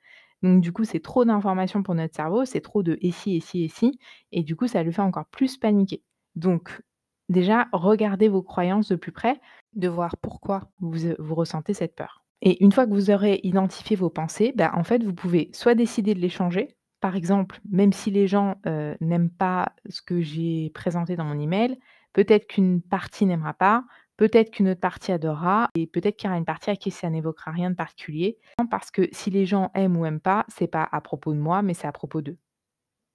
Donc 0.44 0.62
du 0.62 0.72
coup, 0.74 0.84
c'est 0.84 1.00
trop 1.00 1.26
d'informations 1.26 1.84
pour 1.84 1.96
notre 1.96 2.16
cerveau, 2.16 2.46
c'est 2.46 2.62
trop 2.62 2.84
de 2.84 2.98
et 3.02 3.12
si, 3.12 3.38
et 3.38 3.40
si, 3.40 3.64
et 3.64 3.70
si, 3.70 4.00
et 4.32 4.44
du 4.44 4.56
coup, 4.56 4.68
ça 4.68 4.84
le 4.84 4.92
fait 4.92 5.02
encore 5.02 5.26
plus 5.26 5.58
paniquer. 5.58 6.04
Donc 6.36 6.82
déjà, 7.30 7.68
regardez 7.72 8.28
vos 8.28 8.44
croyances 8.44 8.90
de 8.90 8.96
plus 8.96 9.12
près, 9.12 9.40
de 9.74 9.88
voir 9.88 10.18
pourquoi 10.18 10.70
vous, 10.80 11.00
ressentez 11.34 11.74
cette 11.74 11.96
peur. 11.96 12.24
Et 12.42 12.64
une 12.64 12.74
fois 12.74 12.86
que 12.86 12.92
vous 12.92 13.10
aurez 13.10 13.40
identifié 13.44 13.96
vos 13.96 14.10
pensées, 14.10 14.54
bah, 14.56 14.72
en 14.76 14.84
fait, 14.84 15.04
vous 15.04 15.14
pouvez 15.14 15.50
soit 15.54 15.76
décider 15.76 16.14
de 16.14 16.20
les 16.20 16.30
changer 16.30 16.76
par 17.04 17.18
exemple, 17.18 17.60
même 17.70 17.92
si 17.92 18.12
les 18.12 18.28
gens, 18.28 18.56
heu, 18.66 18.96
n'aiment 19.02 19.30
pas 19.30 19.74
ce 19.90 20.02
que 20.02 20.22
j'ai 20.22 20.72
présenté 20.74 21.18
dans 21.18 21.26
mon 21.26 21.38
email, 21.38 21.78
peut-être 22.14 22.48
qu'une 22.48 22.82
partie 22.82 23.26
n'aimera 23.26 23.54
pas, 23.54 23.84
peut-être 24.18 24.52
qu'une 24.52 24.70
autre 24.70 24.80
partie 24.80 25.12
adorera 25.12 25.70
et 25.76 25.88
peut-être 25.88 26.18
qu'il 26.18 26.28
y 26.28 26.30
aura 26.30 26.38
une 26.38 26.46
partie 26.46 26.70
à 26.70 26.76
qui 26.76 26.92
ça 26.92 27.10
n'évoquera 27.10 27.52
rien 27.52 27.70
de 27.72 27.76
particulier. 27.76 28.38
Parce 28.70 28.92
que 28.92 29.08
si 29.12 29.30
les 29.30 29.46
gens 29.46 29.72
aiment 29.76 29.98
ou 29.98 30.06
aiment 30.06 30.20
pas, 30.22 30.46
c'est 30.50 30.68
pas 30.68 30.88
à 30.92 31.02
propos 31.02 31.34
de 31.34 31.40
moi, 31.40 31.62
mais 31.62 31.74
c'est 31.74 31.88
à 31.88 31.92
propos 31.92 32.22
d'eux. 32.22 32.38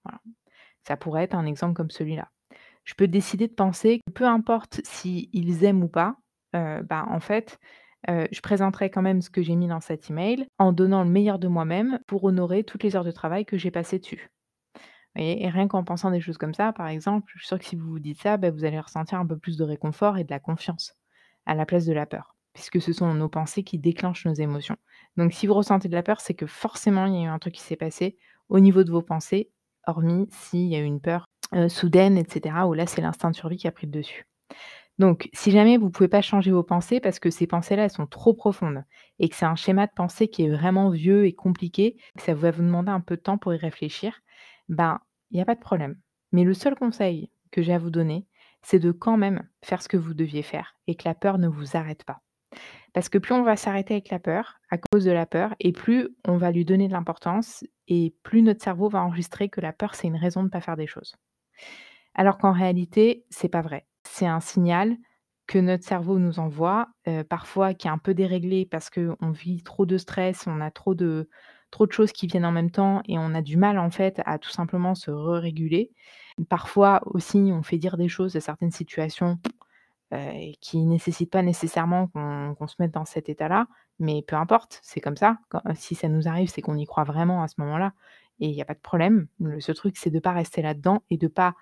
Voilà. 0.04 0.20
Ça 0.86 0.96
pourrait 0.96 1.24
être 1.24 1.34
un 1.34 1.46
exemple 1.46 1.74
comme 1.74 1.90
celui-là. 1.90 2.30
Je 2.84 2.94
peux 2.94 3.08
décider 3.08 3.48
de 3.48 3.54
penser 3.54 4.00
que 4.06 4.12
peu 4.12 4.24
importe 4.26 4.80
s'ils 4.84 5.64
aiment 5.64 5.84
ou 5.84 5.88
pas, 5.88 6.16
heu, 6.56 6.82
bah, 6.82 7.06
en 7.08 7.20
fait, 7.20 7.58
heu, 8.10 8.28
je 8.32 8.40
présenterai 8.42 8.90
quand 8.90 9.02
même 9.02 9.22
ce 9.22 9.30
que 9.30 9.42
j'ai 9.42 9.56
mis 9.56 9.68
dans 9.68 9.80
cet 9.80 10.10
email 10.10 10.46
en 10.58 10.72
donnant 10.72 11.04
le 11.04 11.10
meilleur 11.10 11.38
de 11.38 11.48
moi-même 11.48 12.00
pour 12.06 12.24
honorer 12.24 12.64
toutes 12.64 12.84
les 12.84 12.96
heures 12.96 13.04
de 13.04 13.12
travail 13.12 13.46
que 13.46 13.58
j'ai 13.58 13.70
passées 13.72 13.98
dessus. 14.00 14.30
Et 15.20 15.48
rien 15.48 15.66
qu'en 15.66 15.82
pensant 15.82 16.12
des 16.12 16.20
choses 16.20 16.38
comme 16.38 16.54
ça, 16.54 16.72
par 16.72 16.86
exemple, 16.86 17.26
je 17.34 17.40
suis 17.40 17.48
sûre 17.48 17.58
que 17.58 17.64
si 17.64 17.74
vous 17.74 17.88
vous 17.88 17.98
dites 17.98 18.22
ça, 18.22 18.36
bah, 18.36 18.52
vous 18.52 18.64
allez 18.64 18.78
ressentir 18.78 19.18
un 19.18 19.26
peu 19.26 19.36
plus 19.36 19.56
de 19.56 19.64
réconfort 19.64 20.16
et 20.16 20.22
de 20.22 20.30
la 20.30 20.38
confiance 20.38 20.94
à 21.44 21.56
la 21.56 21.66
place 21.66 21.86
de 21.86 21.92
la 21.92 22.06
peur, 22.06 22.36
puisque 22.52 22.80
ce 22.80 22.92
sont 22.92 23.12
nos 23.14 23.28
pensées 23.28 23.64
qui 23.64 23.78
déclenchent 23.78 24.26
nos 24.26 24.34
émotions. 24.34 24.76
Donc 25.16 25.32
si 25.32 25.48
vous 25.48 25.54
ressentez 25.54 25.88
de 25.88 25.94
la 25.94 26.04
peur, 26.04 26.20
c'est 26.20 26.34
que 26.34 26.46
forcément 26.46 27.06
il 27.06 27.14
y 27.14 27.18
a 27.18 27.22
eu 27.22 27.26
un 27.26 27.38
truc 27.40 27.54
qui 27.54 27.62
s'est 27.62 27.74
passé 27.74 28.16
au 28.48 28.60
niveau 28.60 28.84
de 28.84 28.92
vos 28.92 29.02
pensées, 29.02 29.50
hormis 29.86 30.28
s'il 30.30 30.68
y 30.68 30.76
a 30.76 30.78
eu 30.78 30.84
une 30.84 31.00
peur, 31.00 31.24
soudaine 31.68 32.16
et 32.16 32.24
cetera, 32.28 32.68
où 32.68 32.74
là, 32.74 32.86
c'est 32.86 33.00
l'instinct 33.00 33.30
de 33.30 33.36
survie 33.36 33.56
qui 33.56 33.66
a 33.66 33.72
pris 33.72 33.86
le 33.86 33.92
dessus. 33.92 34.28
Donc 34.98 35.30
si 35.32 35.50
jamais 35.50 35.78
vous 35.78 35.86
ne 35.86 35.90
pouvez 35.90 36.08
pas 36.08 36.22
changer 36.22 36.50
vos 36.52 36.62
pensées 36.62 37.00
parce 37.00 37.18
que 37.18 37.30
ces 37.30 37.46
pensées-là, 37.46 37.84
elles 37.84 37.90
sont 37.90 38.06
trop 38.06 38.34
profondes 38.34 38.84
et 39.18 39.28
que 39.28 39.34
c'est 39.34 39.46
un 39.46 39.56
schéma 39.56 39.86
de 39.86 39.92
pensée 39.96 40.28
qui 40.28 40.44
est 40.44 40.50
vraiment 40.50 40.90
vieux 40.90 41.26
et 41.26 41.34
compliqué, 41.34 41.96
que 42.16 42.22
ça 42.22 42.34
va 42.34 42.50
vous 42.50 42.62
demander 42.62 42.90
un 42.90 43.00
peu 43.00 43.16
de 43.16 43.22
temps 43.22 43.38
pour 43.38 43.54
y 43.54 43.56
réfléchir, 43.56 44.20
ben, 44.68 45.00
il 45.30 45.38
y 45.38 45.40
a 45.40 45.44
pas 45.44 45.54
de 45.54 45.60
problème. 45.60 45.96
Mais 46.32 46.44
le 46.44 46.54
seul 46.54 46.74
conseil 46.74 47.30
que 47.50 47.62
j'ai 47.62 47.74
à 47.74 47.78
vous 47.78 47.90
donner, 47.90 48.26
c'est 48.62 48.78
de 48.78 48.92
quand 48.92 49.16
même 49.16 49.48
faire 49.62 49.82
ce 49.82 49.88
que 49.88 49.96
vous 49.96 50.14
deviez 50.14 50.42
faire 50.42 50.74
et 50.86 50.94
que 50.96 51.08
la 51.08 51.14
peur 51.14 51.38
ne 51.38 51.48
vous 51.48 51.76
arrête 51.76 52.04
pas. 52.04 52.20
Parce 52.92 53.08
que 53.08 53.18
plus 53.18 53.34
on 53.34 53.42
va 53.42 53.56
s'arrêter 53.56 53.94
avec 53.94 54.10
la 54.10 54.18
peur, 54.18 54.60
à 54.70 54.78
cause 54.78 55.04
de 55.04 55.12
la 55.12 55.26
peur, 55.26 55.54
et 55.60 55.72
plus 55.72 56.08
on 56.26 56.36
va 56.36 56.50
lui 56.50 56.64
donner 56.64 56.88
de 56.88 56.92
l'importance 56.92 57.64
et 57.86 58.14
plus 58.22 58.42
notre 58.42 58.62
cerveau 58.62 58.88
va 58.88 59.02
enregistrer 59.02 59.48
que 59.48 59.60
la 59.60 59.72
peur, 59.72 59.94
c'est 59.94 60.08
une 60.08 60.16
raison 60.16 60.40
de 60.40 60.46
ne 60.46 60.50
pas 60.50 60.60
faire 60.60 60.76
des 60.76 60.86
choses. 60.86 61.14
Alors 62.14 62.38
qu'en 62.38 62.52
réalité, 62.52 63.24
c'est 63.30 63.48
pas 63.48 63.62
vrai. 63.62 63.86
C'est 64.04 64.26
un 64.26 64.40
signal 64.40 64.96
que 65.46 65.58
notre 65.58 65.84
cerveau 65.84 66.18
nous 66.18 66.40
envoie, 66.40 66.88
heu, 67.06 67.24
parfois 67.24 67.74
qui 67.74 67.86
est 67.88 67.90
un 67.90 67.98
peu 67.98 68.14
déréglé 68.14 68.66
parce 68.66 68.90
qu'on 68.90 69.30
vit 69.30 69.62
trop 69.62 69.86
de 69.86 69.96
stress, 69.96 70.46
on 70.46 70.60
a 70.60 70.70
trop 70.70 70.94
de 70.94 71.28
trop 71.70 71.86
de 71.86 71.92
choses 71.92 72.12
qui 72.12 72.26
viennent 72.26 72.46
en 72.46 72.52
même 72.52 72.70
temps 72.70 73.02
et 73.06 73.18
on 73.18 73.34
a 73.34 73.42
du 73.42 73.56
mal 73.56 73.78
en 73.78 73.90
fait 73.90 74.20
à 74.24 74.38
tout 74.38 74.50
simplement 74.50 74.94
se 74.94 75.10
re-réguler. 75.10 75.90
Parfois 76.48 77.00
aussi, 77.06 77.50
on 77.52 77.62
fait 77.62 77.78
dire 77.78 77.96
des 77.96 78.08
choses 78.08 78.36
à 78.36 78.40
certaines 78.40 78.70
situations, 78.70 79.38
qui 80.62 80.78
nécessitent 80.86 81.30
pas 81.30 81.42
nécessairement 81.42 82.08
qu'on 82.08 82.66
se 82.66 82.76
mette 82.78 82.92
dans 82.92 83.04
cet 83.04 83.28
état-là, 83.28 83.66
mais 83.98 84.22
peu 84.26 84.36
importe, 84.36 84.80
c'est 84.82 85.00
comme 85.00 85.18
ça. 85.18 85.36
Si 85.74 85.94
ça 85.94 86.08
nous 86.08 86.28
arrive, 86.28 86.48
c'est 86.48 86.62
qu'on 86.62 86.78
y 86.78 86.86
croit 86.86 87.04
vraiment 87.04 87.42
à 87.42 87.48
ce 87.48 87.56
moment-là 87.58 87.92
et 88.40 88.48
il 88.48 88.54
y 88.54 88.62
a 88.62 88.64
pas 88.64 88.72
de 88.72 88.80
problème. 88.80 89.26
Le 89.38 89.60
seul 89.60 89.74
truc, 89.74 89.98
c'est 89.98 90.08
de 90.08 90.18
pas 90.18 90.32
rester 90.32 90.62
là-dedans 90.62 91.02
et 91.10 91.18
de 91.18 91.28
pas, 91.28 91.54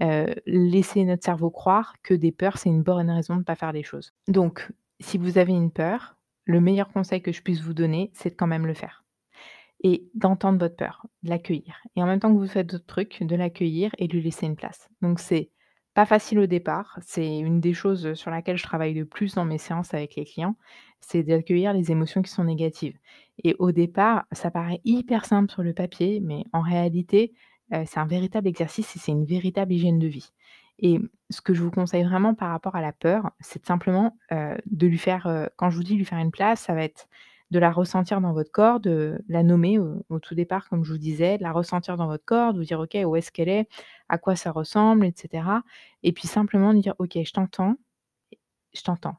heu, 0.00 0.32
laisser 0.46 1.04
notre 1.04 1.24
cerveau 1.24 1.50
croire 1.50 1.94
que 2.04 2.14
des 2.14 2.30
peurs, 2.30 2.58
c'est 2.58 2.68
une 2.68 2.84
bonne 2.84 3.10
raison 3.10 3.36
de 3.36 3.42
pas 3.42 3.56
faire 3.56 3.72
les 3.72 3.82
choses. 3.82 4.12
Donc 4.28 4.70
si 5.00 5.18
vous 5.18 5.36
avez 5.38 5.52
une 5.52 5.72
peur, 5.72 6.16
le 6.44 6.60
meilleur 6.60 6.88
conseil 6.92 7.20
que 7.20 7.32
je 7.32 7.42
puisse 7.42 7.62
vous 7.62 7.74
donner, 7.74 8.12
c'est 8.14 8.30
de 8.30 8.36
quand 8.36 8.46
même 8.46 8.66
le 8.66 8.74
faire 8.74 9.02
et 9.84 10.08
d'entendre 10.14 10.58
votre 10.58 10.76
peur, 10.76 11.06
de 11.22 11.30
l'accueillir. 11.30 11.76
Et 11.96 12.02
en 12.02 12.06
même 12.06 12.20
temps 12.20 12.32
que 12.32 12.38
vous 12.38 12.46
faites 12.48 12.66
d'autres 12.68 12.86
trucs, 12.86 13.22
de 13.22 13.36
l'accueillir 13.36 13.92
et 13.98 14.08
de 14.08 14.12
lui 14.14 14.22
laisser 14.22 14.46
une 14.46 14.56
place. 14.56 14.88
Donc 15.02 15.20
c'est 15.20 15.50
pas 15.94 16.06
facile 16.06 16.38
au 16.38 16.46
départ, 16.46 16.98
c'est 17.02 17.38
une 17.40 17.60
des 17.60 17.74
choses, 17.74 18.14
sur 18.14 18.30
laquelle 18.30 18.56
je 18.56 18.62
travaille 18.62 18.94
le 18.94 19.04
plus 19.04 19.34
dans 19.34 19.44
mes 19.44 19.58
séances 19.58 19.94
avec 19.94 20.14
les 20.16 20.24
clients, 20.24 20.56
c'est 21.00 21.22
d'accueillir 21.24 21.72
les 21.72 21.90
émotions 21.90 22.22
qui 22.22 22.30
sont 22.30 22.44
négatives. 22.44 22.96
Et 23.42 23.56
au 23.58 23.72
départ, 23.72 24.26
ça 24.32 24.50
paraît 24.50 24.80
hyper 24.84 25.24
simple 25.24 25.50
sur 25.50 25.62
le 25.62 25.72
papier, 25.74 26.20
mais 26.20 26.44
en 26.52 26.60
réalité, 26.60 27.32
heu, 27.74 27.82
c'est 27.86 27.98
un 28.00 28.06
véritable 28.06 28.46
exercice 28.48 28.94
et 28.96 28.98
c'est 28.98 29.12
une 29.12 29.24
véritable 29.24 29.72
hygiène 29.72 29.98
de 29.98 30.06
vie. 30.06 30.30
Et 30.78 31.00
ce 31.30 31.40
que 31.40 31.54
je 31.54 31.62
vous 31.62 31.70
conseille 31.72 32.04
vraiment 32.04 32.34
par 32.34 32.50
rapport 32.50 32.76
à 32.76 32.80
la 32.80 32.92
peur, 32.92 33.32
c'est 33.40 33.64
simplement, 33.66 34.16
heu, 34.32 34.56
de 34.66 34.86
lui 34.86 34.98
faire, 34.98 35.48
quand 35.56 35.70
je 35.70 35.76
vous 35.76 35.82
dis 35.84 35.96
lui 35.96 36.04
faire 36.04 36.18
une 36.18 36.30
place, 36.30 36.60
ça 36.60 36.74
va 36.74 36.84
être 36.84 37.08
de 37.50 37.58
la 37.58 37.70
ressentir 37.72 38.20
dans 38.20 38.32
votre 38.32 38.50
corps, 38.52 38.80
de 38.80 39.18
la 39.28 39.42
nommer 39.42 39.78
au 39.78 40.18
tout 40.20 40.34
départ, 40.34 40.68
comme 40.68 40.84
je 40.84 40.92
vous 40.92 40.98
disais, 40.98 41.38
de 41.38 41.42
la 41.42 41.52
ressentir 41.52 41.96
dans 41.96 42.06
votre 42.06 42.24
corps, 42.24 42.52
de 42.54 42.58
vous 42.58 42.64
dire: 42.64 42.80
«OK, 42.80 42.96
où 43.06 43.16
est-ce 43.16 43.32
qu'elle 43.32 43.48
est? 43.48 43.68
À 44.08 44.18
quoi 44.18 44.36
ça 44.36 44.50
ressemble?» 44.52 45.06
et 45.06 45.12
cetera 45.16 45.62
et 46.02 46.12
puis 46.12 46.28
simplement 46.28 46.74
de 46.74 46.80
dire: 46.80 46.94
«OK, 46.98 47.18
je 47.24 47.32
t'entends, 47.32 47.76
je 48.74 48.82
t'entends. 48.82 49.16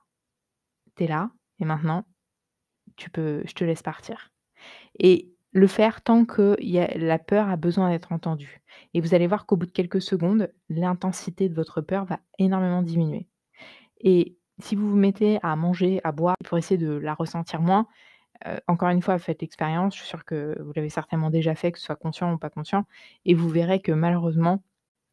Tu 0.95 1.05
es 1.05 1.07
là 1.07 1.31
et 1.59 1.65
maintenant, 1.65 2.05
tu 2.97 3.09
peux 3.11 3.43
je 3.47 3.53
te 3.53 3.63
laisse 3.65 3.83
partir» 3.83 4.31
et 4.99 5.33
le 5.53 5.67
faire 5.67 6.01
tant 6.03 6.25
que 6.25 6.55
y 6.61 6.79
a 6.79 6.97
la 6.97 7.19
peur 7.19 7.49
a 7.49 7.57
besoin 7.57 7.89
d'être 7.91 8.11
entendue 8.13 8.61
et 8.93 9.01
vous 9.01 9.13
allez 9.15 9.27
voir 9.27 9.45
qu'au 9.47 9.57
bout 9.57 9.67
de 9.67 9.71
quelques 9.71 10.01
secondes, 10.01 10.51
l'intensité 10.69 11.49
de 11.49 11.55
votre 11.55 11.81
peur 11.81 12.05
va 12.05 12.19
énormément 12.39 12.83
diminuer 12.83 13.27
et 14.01 14.37
si 14.61 14.75
vous 14.75 14.89
vous 14.89 14.97
mettez 14.97 15.39
à 15.43 15.55
manger, 15.57 16.01
à 16.05 16.11
boire 16.13 16.35
pour 16.45 16.57
essayer 16.57 16.77
de 16.77 16.91
la 16.91 17.13
ressentir 17.15 17.61
moins, 17.61 17.87
Encore 18.67 18.89
une 18.89 19.01
fois, 19.01 19.19
faites 19.19 19.41
l'expérience, 19.41 19.95
je 19.95 19.99
suis 19.99 20.07
sûre 20.07 20.25
que 20.25 20.57
vous 20.61 20.71
l'avez 20.75 20.89
certainement 20.89 21.29
déjà 21.29 21.55
fait, 21.55 21.71
que 21.71 21.79
ce 21.79 21.85
soit 21.85 21.95
conscient 21.95 22.31
ou 22.33 22.37
pas 22.37 22.49
conscient 22.49 22.85
et 23.25 23.33
vous 23.33 23.49
verrez 23.49 23.81
que 23.81 23.91
malheureusement, 23.91 24.63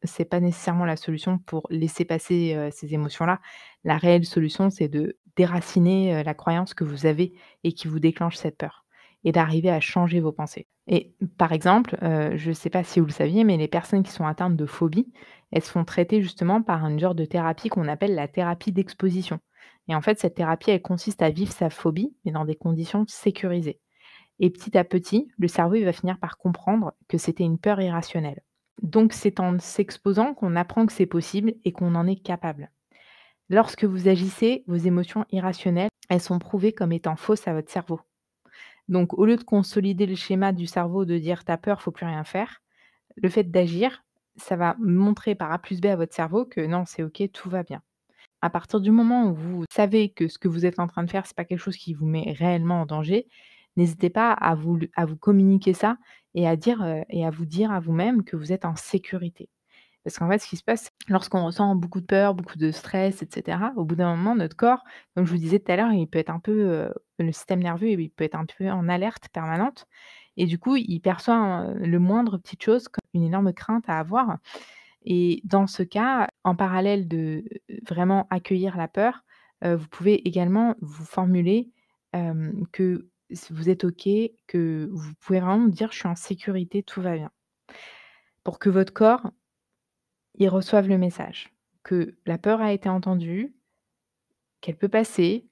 c'est 0.03 0.25
pas 0.25 0.39
nécessairement 0.39 0.85
la 0.85 0.95
solution 0.95 1.37
pour 1.39 1.67
laisser 1.69 2.05
passer, 2.05 2.69
ces 2.71 2.93
émotions-là. 2.93 3.41
La 3.83 3.97
réelle 3.97 4.25
solution, 4.25 4.69
c'est 4.69 4.87
de 4.87 5.17
déraciner, 5.35 6.23
la 6.23 6.33
croyance 6.33 6.73
que 6.73 6.83
vous 6.83 7.05
avez 7.05 7.33
et 7.63 7.73
qui 7.73 7.87
vous 7.87 7.99
déclenche 7.99 8.37
cette 8.37 8.57
peur 8.57 8.85
et 9.23 9.31
d'arriver 9.31 9.69
à 9.71 9.79
changer 9.79 10.19
vos 10.19 10.31
pensées 10.31 10.67
et 10.87 11.13
par 11.37 11.51
exemple, 11.51 11.97
je 12.01 12.47
ne 12.49 12.53
sais 12.53 12.69
pas 12.69 12.83
si 12.83 12.99
vous 12.99 13.05
le 13.05 13.11
saviez, 13.11 13.43
mais 13.43 13.57
les 13.57 13.67
personnes 13.67 14.03
qui 14.03 14.11
sont 14.11 14.25
atteintes 14.25 14.55
de 14.55 14.65
phobie, 14.65 15.11
elles 15.51 15.63
se 15.63 15.71
font 15.71 15.83
traiter 15.83 16.21
justement 16.21 16.61
par 16.61 16.85
un 16.85 16.97
genre 16.97 17.15
de 17.15 17.25
thérapie 17.25 17.69
qu'on 17.69 17.87
appelle 17.89 18.15
la 18.15 18.27
thérapie 18.27 18.71
d'exposition. 18.71 19.39
Et 19.87 19.95
en 19.95 20.01
fait, 20.01 20.19
cette 20.19 20.35
thérapie, 20.35 20.71
elle 20.71 20.81
consiste 20.81 21.21
à 21.21 21.29
vivre 21.29 21.51
sa 21.51 21.69
phobie, 21.69 22.13
mais 22.25 22.31
dans 22.31 22.45
des 22.45 22.55
conditions 22.55 23.05
sécurisées. 23.07 23.79
Et 24.39 24.49
petit 24.49 24.77
à 24.77 24.83
petit, 24.83 25.29
le 25.37 25.47
cerveau, 25.47 25.81
va 25.83 25.93
finir 25.93 26.19
par 26.19 26.37
comprendre 26.37 26.93
que 27.07 27.17
c'était 27.17 27.43
une 27.43 27.57
peur 27.57 27.81
irrationnelle. 27.81 28.41
Donc, 28.81 29.13
c'est 29.13 29.39
en 29.39 29.57
s'exposant 29.59 30.33
qu'on 30.33 30.55
apprend 30.55 30.85
que 30.85 30.93
c'est 30.93 31.07
possible 31.07 31.55
et 31.65 31.71
qu'on 31.71 31.95
en 31.95 32.05
est 32.05 32.21
capable. 32.21 32.69
Lorsque 33.49 33.85
vous 33.85 34.07
agissez, 34.07 34.63
vos 34.67 34.75
émotions 34.75 35.25
irrationnelles, 35.31 35.89
elles 36.09 36.21
sont 36.21 36.37
prouvées 36.37 36.73
comme 36.73 36.91
étant 36.91 37.15
fausses 37.15 37.47
à 37.47 37.53
votre 37.53 37.71
cerveau. 37.71 38.01
Donc, 38.89 39.17
au 39.17 39.25
lieu 39.25 39.37
de 39.37 39.43
consolider 39.43 40.05
le 40.05 40.15
schéma 40.15 40.53
du 40.53 40.67
cerveau 40.67 41.05
de 41.05 41.17
dire 41.17 41.43
«tu 41.43 41.51
as 41.51 41.57
peur, 41.57 41.81
faut 41.81 41.91
plus 41.91 42.05
rien 42.05 42.23
faire», 42.23 42.61
le 43.15 43.29
fait 43.29 43.43
d'agir, 43.43 44.03
ça 44.35 44.55
va 44.55 44.75
montrer 44.79 45.33
par 45.33 45.51
A 45.51 45.59
plus 45.59 45.81
B 45.81 45.87
à 45.87 45.95
votre 45.95 46.13
cerveau 46.13 46.45
que 46.45 46.61
non, 46.61 46.83
c'est 46.85 47.03
OK, 47.03 47.23
tout 47.33 47.49
va 47.49 47.63
bien. 47.63 47.81
À 48.41 48.49
partir 48.49 48.79
du 48.81 48.91
moment 48.91 49.25
où 49.31 49.33
vous 49.35 49.65
savez 49.71 50.09
que 50.11 50.27
ce 50.27 50.37
que 50.37 50.47
vous 50.47 50.65
êtes 50.65 50.79
en 50.79 50.87
train 50.87 51.03
de 51.03 51.09
faire, 51.09 51.25
c'est 51.25 51.35
pas 51.35 51.45
quelque 51.45 51.59
chose 51.59 51.77
qui 51.77 51.93
vous 51.93 52.05
met 52.05 52.33
réellement 52.37 52.81
en 52.81 52.85
danger, 52.85 53.27
n'hésitez 53.77 54.09
pas 54.11 54.31
à 54.31 54.53
vous 54.55 54.79
à 54.95 55.05
vous 55.05 55.17
communiquer 55.17 55.73
ça 55.73 55.97
et 56.35 56.47
à 56.47 56.55
dire, 56.55 56.85
et 57.09 57.25
à 57.25 57.31
vous 57.31 57.45
dire 57.45 57.71
à 57.71 57.79
vous-même 57.79 58.23
que 58.23 58.35
vous 58.35 58.53
êtes 58.53 58.65
en 58.65 58.75
sécurité. 58.75 59.49
Parce 60.03 60.19
qu'en 60.19 60.29
fait, 60.29 60.39
ce 60.39 60.47
qui 60.47 60.57
se 60.57 60.63
passe, 60.63 60.91
lorsqu'on 61.09 61.45
ressent 61.45 61.75
beaucoup 61.75 62.01
de 62.01 62.05
peur, 62.05 62.33
beaucoup 62.35 62.57
de 62.57 62.71
stress 62.71 63.21
et 63.23 63.27
cetera, 63.31 63.73
au 63.77 63.85
bout 63.85 63.95
d'un 63.95 64.15
moment, 64.15 64.35
notre 64.35 64.55
corps, 64.55 64.83
comme 65.15 65.25
je 65.25 65.31
vous 65.31 65.37
disais 65.39 65.59
tout 65.59 65.71
à 65.71 65.75
l'heure, 65.75 65.91
il 65.93 66.07
peut 66.07 66.19
être 66.19 66.29
un 66.31 66.39
peu, 66.39 66.89
le 67.19 67.31
système 67.33 67.61
nerveux, 67.61 67.89
il 67.89 68.09
peut 68.11 68.23
être 68.23 68.35
un 68.35 68.45
peu 68.45 68.69
en 68.71 68.87
alerte 68.89 69.29
permanente 69.33 69.85
et 70.37 70.45
du 70.45 70.59
coup, 70.59 70.75
il 70.77 70.99
perçoit, 71.01 71.65
heu, 71.71 71.73
le 71.79 71.99
moindre 71.99 72.37
petite 72.37 72.63
chose 72.63 72.87
comme 72.87 73.01
une 73.13 73.23
énorme 73.23 73.53
crainte 73.53 73.85
à 73.89 73.99
avoir 73.99 74.37
et 75.09 75.41
dans 75.45 75.67
ce 75.67 75.83
cas, 75.83 76.27
en 76.43 76.53
parallèle 76.53 77.07
de, 77.07 77.45
vraiment 77.87 78.27
accueillir 78.29 78.75
la 78.75 78.89
peur, 78.89 79.23
vous 79.63 79.87
pouvez 79.87 80.27
également 80.27 80.75
vous 80.81 81.05
formuler, 81.05 81.71
que 82.73 83.07
vous 83.49 83.69
êtes 83.69 83.85
OK, 83.85 84.09
que 84.47 84.89
vous 84.91 85.13
pouvez 85.21 85.39
vraiment 85.39 85.67
dire: 85.69 85.93
«Je 85.93 85.99
suis 85.99 86.07
en 86.09 86.15
sécurité, 86.15 86.83
tout 86.83 87.01
va 87.01 87.15
bien». 87.15 87.31
Pour 88.43 88.59
que 88.59 88.69
votre 88.69 88.91
corps, 88.91 89.31
il 90.35 90.49
reçoive 90.49 90.89
le 90.89 90.97
message, 90.97 91.53
que 91.83 92.17
la 92.25 92.37
peur 92.37 92.59
a 92.59 92.73
été 92.73 92.89
entendue, 92.89 93.55
qu'elle 94.59 94.77
peut 94.77 94.89
passer 94.89 95.47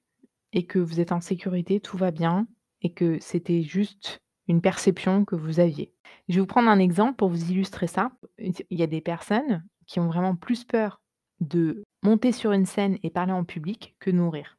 et 0.52 0.66
que 0.66 0.78
vous 0.78 1.00
êtes 1.00 1.12
en 1.12 1.22
sécurité, 1.22 1.80
tout 1.80 1.96
va 1.96 2.10
bien 2.10 2.46
et 2.82 2.92
que 2.92 3.18
c'était 3.20 3.62
juste 3.62 4.20
une 4.48 4.60
perception 4.60 5.24
que 5.24 5.34
vous 5.34 5.60
aviez. 5.60 5.95
Je 6.28 6.34
vais 6.34 6.40
vous 6.40 6.46
prendre 6.46 6.68
un 6.68 6.78
exemple 6.78 7.16
pour 7.16 7.28
vous 7.28 7.50
illustrer 7.50 7.86
ça. 7.86 8.10
Il 8.38 8.64
y 8.70 8.82
a 8.82 8.88
des 8.88 9.00
personnes 9.00 9.64
qui 9.86 10.00
ont 10.00 10.08
vraiment 10.08 10.34
plus 10.34 10.64
peur 10.64 11.00
de 11.40 11.84
monter 12.02 12.32
sur 12.32 12.52
une 12.52 12.66
scène 12.66 12.98
et 13.02 13.10
parler 13.10 13.32
en 13.32 13.44
public 13.44 13.94
que 14.00 14.10
de 14.10 14.16
mourir. 14.16 14.58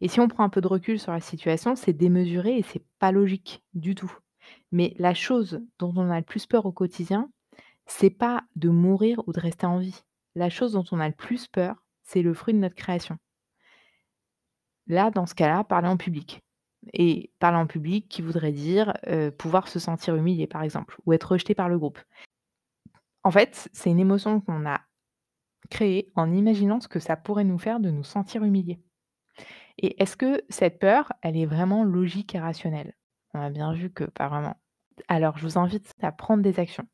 Et 0.00 0.08
si 0.08 0.18
on 0.20 0.28
prend 0.28 0.42
un 0.42 0.48
peu 0.48 0.60
de 0.60 0.66
recul 0.66 0.98
sur 0.98 1.12
la 1.12 1.20
situation, 1.20 1.76
c'est 1.76 1.92
démesuré 1.92 2.58
et 2.58 2.62
c'est 2.62 2.84
pas 2.98 3.12
logique 3.12 3.62
du 3.74 3.94
tout. 3.94 4.12
Mais 4.72 4.94
la 4.98 5.14
chose 5.14 5.60
dont 5.78 5.92
on 5.96 6.10
a 6.10 6.18
le 6.18 6.24
plus 6.24 6.46
peur 6.46 6.66
au 6.66 6.72
quotidien, 6.72 7.30
c'est 7.86 8.10
pas 8.10 8.42
de 8.56 8.68
mourir 8.68 9.22
ou 9.26 9.32
de 9.32 9.40
rester 9.40 9.66
en 9.66 9.78
vie. 9.78 10.02
La 10.34 10.50
chose 10.50 10.72
dont 10.72 10.84
on 10.90 10.98
a 10.98 11.08
le 11.08 11.14
plus 11.14 11.46
peur, 11.46 11.76
c'est 12.02 12.22
le 12.22 12.34
fruit 12.34 12.54
de 12.54 12.58
notre 12.58 12.74
création. 12.74 13.18
Là, 14.88 15.10
dans 15.10 15.26
ce 15.26 15.34
cas-là, 15.34 15.62
parler 15.62 15.88
en 15.88 15.96
public 15.96 16.42
et 16.92 17.30
parler 17.38 17.58
en 17.58 17.66
public 17.66 18.08
qui 18.08 18.22
voudrait 18.22 18.52
dire, 18.52 18.94
pouvoir 19.38 19.68
se 19.68 19.78
sentir 19.78 20.14
humilié, 20.16 20.46
par 20.46 20.62
exemple, 20.62 20.96
ou 21.06 21.12
être 21.12 21.32
rejeté 21.32 21.54
par 21.54 21.68
le 21.68 21.78
groupe. 21.78 21.98
En 23.24 23.30
fait, 23.30 23.68
c'est 23.72 23.90
une 23.90 24.00
émotion 24.00 24.40
qu'on 24.40 24.66
a 24.66 24.80
créée 25.70 26.10
en 26.16 26.32
imaginant 26.32 26.80
ce 26.80 26.88
que 26.88 26.98
ça 26.98 27.16
pourrait 27.16 27.44
nous 27.44 27.58
faire 27.58 27.80
de 27.80 27.90
nous 27.90 28.04
sentir 28.04 28.44
humiliés 28.44 28.80
et 29.78 30.00
est-ce 30.02 30.16
que 30.16 30.42
cette 30.48 30.78
peur, 30.78 31.12
elle 31.22 31.36
est 31.36 31.46
vraiment 31.46 31.84
logique 31.84 32.34
et 32.34 32.40
rationnelle? 32.40 32.94
On 33.34 33.40
a 33.40 33.50
bien 33.50 33.72
vu 33.72 33.90
que 33.90 34.04
pas 34.04 34.28
vraiment. 34.28 34.56
Alors 35.08 35.38
je 35.38 35.44
vous 35.46 35.58
invite 35.58 35.92
à 36.02 36.12
prendre 36.12 36.42
des 36.42 36.60
actions 36.60 36.86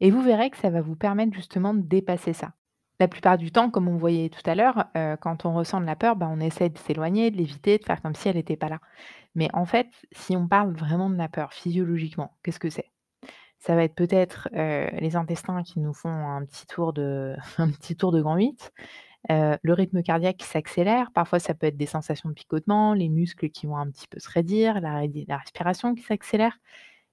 et 0.00 0.10
vous 0.10 0.22
verrez 0.22 0.50
que 0.50 0.56
ça 0.56 0.70
va 0.70 0.80
vous 0.80 0.96
permettre 0.96 1.34
justement 1.34 1.74
de 1.74 1.82
dépasser 1.82 2.32
ça. 2.32 2.52
La 2.98 3.08
plupart 3.08 3.38
du 3.38 3.52
temps, 3.52 3.70
comme 3.70 3.88
on 3.88 3.96
voyait 3.96 4.30
tout 4.30 4.48
à 4.48 4.54
l'heure, 4.54 4.86
heu, 4.96 5.16
quand 5.20 5.44
on 5.44 5.54
ressent 5.54 5.80
de 5.80 5.86
la 5.86 5.96
peur, 5.96 6.16
bah, 6.16 6.28
on 6.30 6.40
essaie 6.40 6.70
de 6.70 6.78
s'éloigner, 6.78 7.30
de 7.30 7.36
l'éviter, 7.36 7.78
de 7.78 7.84
faire 7.84 8.00
comme 8.00 8.14
si 8.14 8.28
elle 8.28 8.38
était 8.38 8.56
pas 8.56 8.70
là. 8.70 8.80
Mais 9.36 9.48
en 9.54 9.66
fait, 9.66 9.88
si 10.12 10.36
on 10.36 10.48
parle 10.48 10.74
vraiment 10.74 11.10
de 11.10 11.16
la 11.16 11.28
peur 11.28 11.52
physiologiquement, 11.52 12.36
qu'est-ce 12.42 12.58
que 12.58 12.70
c'est? 12.70 12.90
Ça 13.60 13.76
va 13.76 13.84
être 13.84 13.94
peut-être, 13.94 14.48
les 14.52 15.16
intestins 15.16 15.62
qui 15.62 15.80
nous 15.80 15.94
font 15.94 16.10
un 16.10 16.44
petit 16.44 16.66
tour 16.66 16.92
de 16.92 17.36
un 17.58 17.70
petit 17.70 17.96
tour 17.96 18.12
de 18.12 18.22
grand 18.22 18.36
8, 18.36 18.72
heu, 19.30 19.58
le 19.62 19.72
rythme 19.74 20.02
cardiaque 20.02 20.38
qui 20.38 20.46
s'accélère, 20.46 21.12
parfois 21.12 21.38
ça 21.38 21.54
peut 21.54 21.66
être 21.66 21.76
des 21.76 21.86
sensations 21.86 22.28
de 22.30 22.34
picotement, 22.34 22.94
les 22.94 23.08
muscles 23.08 23.50
qui 23.50 23.66
vont 23.66 23.76
un 23.76 23.90
petit 23.90 24.08
peu 24.08 24.18
se 24.20 24.30
raidir, 24.30 24.80
la 24.80 25.38
respiration 25.38 25.94
qui 25.94 26.02
s'accélère. 26.02 26.58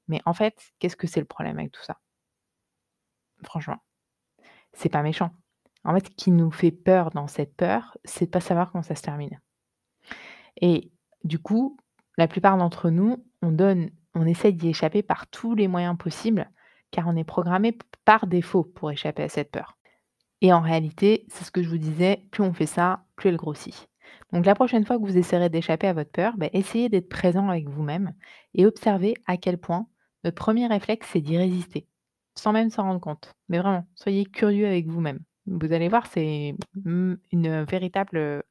Mais 0.07 0.21
en 0.25 0.33
fait, 0.33 0.73
qu'est-ce 0.79 0.97
que 0.97 1.07
c'est 1.07 1.21
le 1.21 1.25
problème 1.27 1.59
avec 1.59 1.71
tout 1.71 1.83
ça? 1.83 1.99
Franchement, 3.43 3.77
c'est 4.73 4.89
pas 4.89 5.03
méchant. 5.03 5.31
En 5.85 5.93
fait, 5.95 6.07
ce 6.07 6.11
qui 6.11 6.31
nous 6.31 6.51
fait 6.51 6.71
peur 6.71 7.11
dans 7.11 7.27
cette 7.27 7.55
peur, 7.55 7.97
c'est 8.05 8.25
de 8.25 8.31
pas 8.31 8.41
savoir 8.41 8.71
comment 8.71 8.83
ça 8.83 8.95
se 8.95 9.01
termine 9.01 9.39
et 10.61 10.91
du 11.23 11.39
coup, 11.39 11.77
la 12.17 12.27
plupart 12.27 12.57
d'entre 12.57 12.89
nous, 12.89 13.23
on 13.41 13.51
donne 13.51 13.89
on 14.15 14.27
essaie 14.27 14.51
d'y 14.51 14.69
échapper 14.69 15.01
par 15.01 15.25
tous 15.27 15.55
les 15.55 15.67
moyens 15.67 15.97
possibles, 15.97 16.49
car 16.91 17.07
on 17.07 17.15
est 17.15 17.23
programmé 17.23 17.75
par 18.05 18.27
défaut 18.27 18.63
pour 18.63 18.91
échapper 18.91 19.23
à 19.23 19.29
cette 19.29 19.49
peur 19.49 19.75
et 20.43 20.51
en 20.51 20.59
réalité, 20.59 21.25
c'est 21.29 21.45
ce 21.45 21.51
que 21.51 21.63
je 21.63 21.69
vous 21.69 21.77
disais, 21.77 22.25
plus 22.29 22.43
on 22.43 22.53
fait 22.53 22.65
ça, 22.65 23.05
plus 23.15 23.29
elle 23.29 23.37
grossit. 23.37 23.87
Donc 24.33 24.45
la 24.45 24.55
prochaine 24.55 24.85
fois 24.85 24.97
que 24.97 25.03
vous 25.03 25.17
essayerez 25.17 25.49
d'échapper 25.49 25.87
à 25.87 25.93
votre 25.93 26.11
peur, 26.11 26.33
bah, 26.37 26.49
essayez 26.51 26.89
d'être 26.89 27.07
présent 27.07 27.47
avec 27.49 27.69
vous-même 27.69 28.13
et 28.53 28.65
observez 28.65 29.13
à 29.25 29.37
quel 29.37 29.57
point 29.57 29.87
notre 30.25 30.35
premier 30.35 30.67
réflexe, 30.67 31.07
c'est 31.11 31.21
d'y 31.21 31.37
résister, 31.37 31.87
sans 32.35 32.51
même 32.51 32.69
s'en 32.69 32.83
rendre 32.83 32.99
compte. 32.99 33.33
Mais 33.47 33.59
vraiment, 33.59 33.87
soyez 33.95 34.25
curieux 34.25 34.67
avec 34.67 34.85
vous-même. 34.87 35.19
Vous 35.45 35.71
allez 35.71 35.87
voir, 35.87 36.07
c'est, 36.07 36.55
mmh, 36.83 37.13
une 37.31 37.63
véritable, 37.63 38.43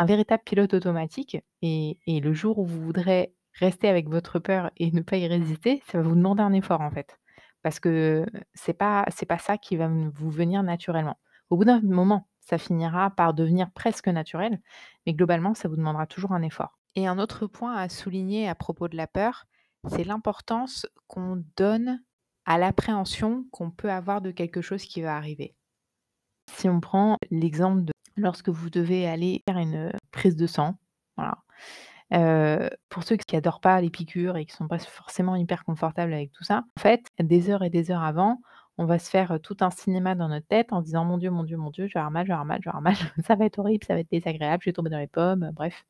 un 0.00 0.06
véritable 0.06 0.42
pilote 0.44 0.74
automatique 0.74 1.38
et 1.62 1.98
et 2.06 2.20
le 2.20 2.32
jour 2.32 2.58
où 2.58 2.64
vous 2.64 2.82
voudrez 2.82 3.34
rester 3.54 3.88
avec 3.88 4.08
votre 4.08 4.38
peur 4.38 4.70
et 4.76 4.90
ne 4.92 5.02
pas 5.02 5.16
y 5.18 5.26
résister, 5.26 5.82
ça 5.86 5.98
va 5.98 6.08
vous 6.08 6.14
demander 6.16 6.42
un 6.42 6.52
effort, 6.52 6.80
en 6.80 6.90
fait. 6.90 7.18
Parce 7.62 7.80
que 7.80 8.26
c'est 8.54 8.74
pas 8.74 9.04
c'est 9.10 9.26
pas 9.26 9.38
ça 9.38 9.58
qui 9.58 9.76
va 9.76 9.88
vous 9.88 10.30
venir 10.30 10.62
naturellement. 10.62 11.18
Au 11.50 11.56
bout 11.56 11.64
d'un 11.64 11.80
moment, 11.82 12.28
ça 12.40 12.58
finira 12.58 13.10
par 13.10 13.34
devenir 13.34 13.70
presque 13.72 14.08
naturel, 14.08 14.60
mais 15.06 15.14
globalement, 15.14 15.54
ça 15.54 15.68
vous 15.68 15.76
demandera 15.76 16.06
toujours 16.06 16.32
un 16.32 16.42
effort 16.42 16.80
et 16.94 17.06
un 17.06 17.18
autre 17.18 17.46
point 17.46 17.76
à 17.76 17.88
souligner 17.88 18.48
à 18.48 18.54
propos 18.54 18.88
de 18.88 18.96
la 18.96 19.06
peur, 19.06 19.46
c'est 19.88 20.04
l'importance 20.04 20.86
qu'on 21.06 21.42
donne 21.56 22.02
à 22.44 22.58
l'appréhension 22.58 23.46
qu'on 23.50 23.70
peut 23.70 23.90
avoir 23.90 24.20
de 24.20 24.30
quelque 24.30 24.60
chose 24.60 24.84
qui 24.84 25.02
va 25.02 25.16
arriver. 25.16 25.54
Si 26.52 26.68
on 26.68 26.80
prend 26.80 27.16
l'exemple 27.30 27.84
de 27.84 27.92
lorsque 28.20 28.48
vous 28.48 28.70
devez 28.70 29.08
aller 29.08 29.42
faire 29.48 29.58
une, 29.58 29.92
prise 30.10 30.36
de 30.36 30.46
sang, 30.46 30.76
voilà, 31.16 31.38
pour 32.88 33.04
ceux 33.04 33.16
qui 33.16 33.36
adorent 33.36 33.60
pas 33.60 33.80
les 33.80 33.90
piqûres 33.90 34.36
et 34.36 34.46
qui 34.46 34.54
sont 34.54 34.68
pas 34.68 34.78
forcément 34.78 35.36
hyper 35.36 35.64
confortables 35.64 36.12
avec 36.12 36.32
tout 36.32 36.44
ça, 36.44 36.64
en 36.76 36.80
fait, 36.80 37.06
des 37.18 37.50
heures 37.50 37.62
et 37.62 37.70
des 37.70 37.90
heures 37.90 38.02
avant, 38.02 38.40
on 38.78 38.86
va 38.86 38.98
se 38.98 39.10
faire, 39.10 39.38
tout 39.42 39.56
un 39.60 39.70
cinéma 39.70 40.14
dans 40.14 40.28
notre 40.28 40.46
tête 40.46 40.72
en 40.72 40.80
disant: 40.80 41.04
«Mon 41.04 41.18
Dieu, 41.18 41.30
mon 41.30 41.44
Dieu, 41.44 41.56
mon 41.56 41.70
Dieu, 41.70 41.86
je 41.86 41.94
vais 41.94 42.00
avoir 42.00 42.10
mal, 42.10 42.24
je 42.24 42.28
vais 42.28 42.32
avoir 42.32 42.46
mal, 42.46 42.60
je 42.60 42.64
vais 42.64 42.70
avoir 42.70 42.82
mal, 42.82 42.96
ça 43.26 43.34
va 43.34 43.44
être 43.44 43.58
horrible, 43.58 43.84
ça 43.84 43.94
va 43.94 44.00
être 44.00 44.10
désagréable, 44.10 44.62
je 44.62 44.70
vais 44.70 44.72
tomber 44.72 44.90
dans 44.90 44.98
les 44.98 45.06
pommes», 45.06 45.50
bref, 45.54 45.84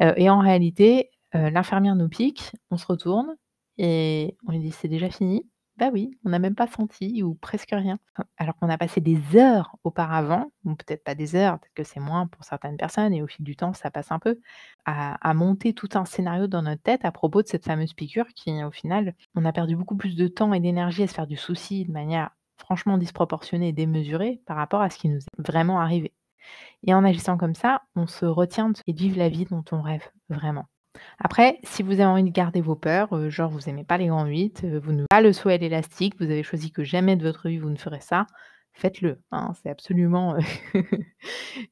et 0.00 0.28
en 0.28 0.40
réalité, 0.40 1.10
l'infirmière 1.32 1.96
nous 1.96 2.08
pique, 2.08 2.52
on 2.70 2.76
se 2.76 2.86
retourne 2.86 3.36
et 3.78 4.36
on 4.46 4.52
lui 4.52 4.60
dit: 4.60 4.72
«C'est 4.72 4.88
déjà 4.88 5.10
fini?» 5.10 5.46
«Bah 5.78 5.90
oui, 5.92 6.18
on 6.24 6.30
n'a 6.30 6.38
même 6.38 6.54
pas 6.54 6.66
senti 6.66 7.22
ou 7.22 7.34
presque 7.34 7.70
rien». 7.72 7.98
Alors 8.38 8.56
qu'on 8.56 8.68
a 8.70 8.78
passé 8.78 9.00
des 9.02 9.18
heures 9.36 9.76
auparavant, 9.84 10.50
ou 10.64 10.74
peut-être 10.74 11.04
pas 11.04 11.14
des 11.14 11.34
heures, 11.36 11.58
peut-être 11.60 11.74
que 11.74 11.84
c'est 11.84 12.00
moins 12.00 12.26
pour 12.26 12.44
certaines 12.44 12.76
personnes 12.78 13.12
et 13.12 13.22
au 13.22 13.26
fil 13.26 13.44
du 13.44 13.56
temps, 13.56 13.74
ça 13.74 13.90
passe 13.90 14.10
un 14.10 14.18
peu, 14.18 14.40
à 14.86 15.14
à 15.28 15.34
monter 15.34 15.74
tout 15.74 15.88
un 15.94 16.04
scénario 16.06 16.46
dans 16.46 16.62
notre 16.62 16.82
tête 16.82 17.04
à 17.04 17.12
propos 17.12 17.42
de 17.42 17.48
cette 17.48 17.64
fameuse 17.66 17.92
piqûre 17.94 18.28
qui, 18.34 18.62
au 18.64 18.70
final, 18.70 19.14
on 19.34 19.44
a 19.44 19.52
perdu 19.52 19.76
beaucoup 19.76 19.96
plus 19.96 20.16
de 20.16 20.28
temps 20.28 20.52
et 20.54 20.60
d'énergie 20.60 21.02
à 21.02 21.06
se 21.08 21.14
faire 21.14 21.26
du 21.26 21.36
souci 21.36 21.84
de 21.84 21.92
manière 21.92 22.30
franchement 22.58 22.96
disproportionnée 22.98 23.68
et 23.68 23.72
démesurée 23.72 24.40
par 24.46 24.56
rapport 24.56 24.80
à 24.80 24.88
ce 24.90 24.98
qui 24.98 25.08
nous 25.10 25.18
est 25.18 25.46
vraiment 25.46 25.78
arrivé 25.80 26.14
et 26.86 26.94
en 26.94 27.04
agissant 27.04 27.36
comme 27.38 27.54
ça, 27.54 27.82
on 27.96 28.06
se 28.06 28.24
retient 28.26 28.72
et 28.86 28.92
de 28.94 29.18
la 29.18 29.28
vie 29.28 29.44
dont 29.46 29.64
on 29.72 29.82
rêve 29.82 30.08
vraiment. 30.30 30.66
Après, 31.18 31.58
si 31.64 31.82
vous 31.82 31.92
avez 31.94 32.04
envie 32.06 32.24
de 32.24 32.30
garder 32.30 32.60
vos 32.60 32.76
peurs, 32.76 33.14
heu, 33.14 33.30
genre 33.30 33.50
vous 33.50 33.68
aimez 33.68 33.84
pas 33.84 33.98
les 33.98 34.06
grands 34.08 34.26
8, 34.26 34.64
heu, 34.64 34.78
vous 34.78 34.92
ne 34.92 35.04
pas 35.08 35.20
le 35.22 35.32
saut 35.32 35.48
à 35.50 35.56
l'élastique, 35.56 36.16
vous 36.18 36.24
avez 36.24 36.42
choisi 36.42 36.70
que 36.72 36.84
jamais 36.84 37.16
de 37.16 37.22
votre 37.22 37.48
vie 37.48 37.58
vous 37.58 37.70
ne 37.70 37.76
ferez 37.76 38.00
ça, 38.00 38.26
faites-le, 38.72 39.20
hein, 39.32 39.52
c'est 39.62 39.70
absolument, 39.70 40.36
heu, 40.36 40.40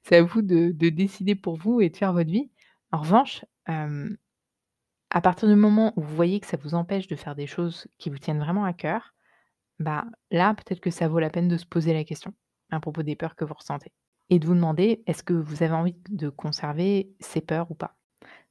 c'est 0.02 0.16
à 0.16 0.22
vous 0.22 0.42
de 0.42 0.72
de 0.72 0.88
décider 0.90 1.34
pour 1.34 1.56
vous 1.56 1.80
et 1.80 1.90
de 1.90 1.96
faire 1.96 2.12
votre 2.12 2.30
vie. 2.30 2.50
En 2.92 2.98
revanche, 3.00 3.44
à 5.10 5.20
partir 5.22 5.48
du 5.48 5.54
moment 5.54 5.92
où 5.96 6.02
vous 6.02 6.14
voyez 6.14 6.40
que 6.40 6.46
ça 6.46 6.56
vous 6.58 6.74
empêche 6.74 7.06
de 7.06 7.16
faire 7.16 7.34
des 7.34 7.46
choses 7.46 7.86
qui 7.98 8.10
vous 8.10 8.18
tiennent 8.18 8.38
vraiment 8.40 8.64
à 8.64 8.72
cœur, 8.74 9.14
bah, 9.80 10.06
là, 10.30 10.54
peut-être 10.54 10.80
que 10.80 10.90
ça 10.90 11.08
vaut 11.08 11.20
la 11.20 11.30
peine 11.30 11.48
de 11.48 11.56
se 11.58 11.66
poser 11.66 11.92
la 11.94 12.04
question 12.04 12.34
à 12.70 12.80
propos 12.80 13.02
des 13.04 13.16
peurs 13.16 13.36
que 13.36 13.44
vous 13.44 13.54
ressentez 13.54 13.92
et 14.30 14.38
de 14.40 14.46
vous 14.46 14.54
demander: 14.54 15.02
«Est-ce 15.06 15.22
que 15.24 15.34
vous 15.34 15.62
avez 15.62 15.74
envie 15.74 15.96
de 16.10 16.28
conserver 16.30 17.14
ces 17.20 17.40
peurs 17.42 17.70
ou 17.70 17.74
pas?» 17.76 17.96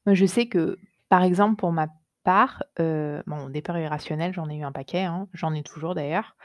Je 0.08 0.26
sais 0.26 0.48
que, 0.48 0.78
par 1.10 1.24
exemple, 1.24 1.56
pour 1.58 1.72
ma 1.72 1.88
part, 2.24 2.64
heu, 2.80 3.24
bon, 3.28 3.50
des 3.50 3.62
peurs 3.62 3.78
j'en 4.34 4.50
ai 4.50 4.58
eu 4.58 4.64
un 4.64 4.72
paquet, 4.72 5.04
hein, 5.04 5.28
j'en 5.34 5.54
ai 5.54 5.64
toujours 5.64 5.96
d'ailleurs, 5.96 6.36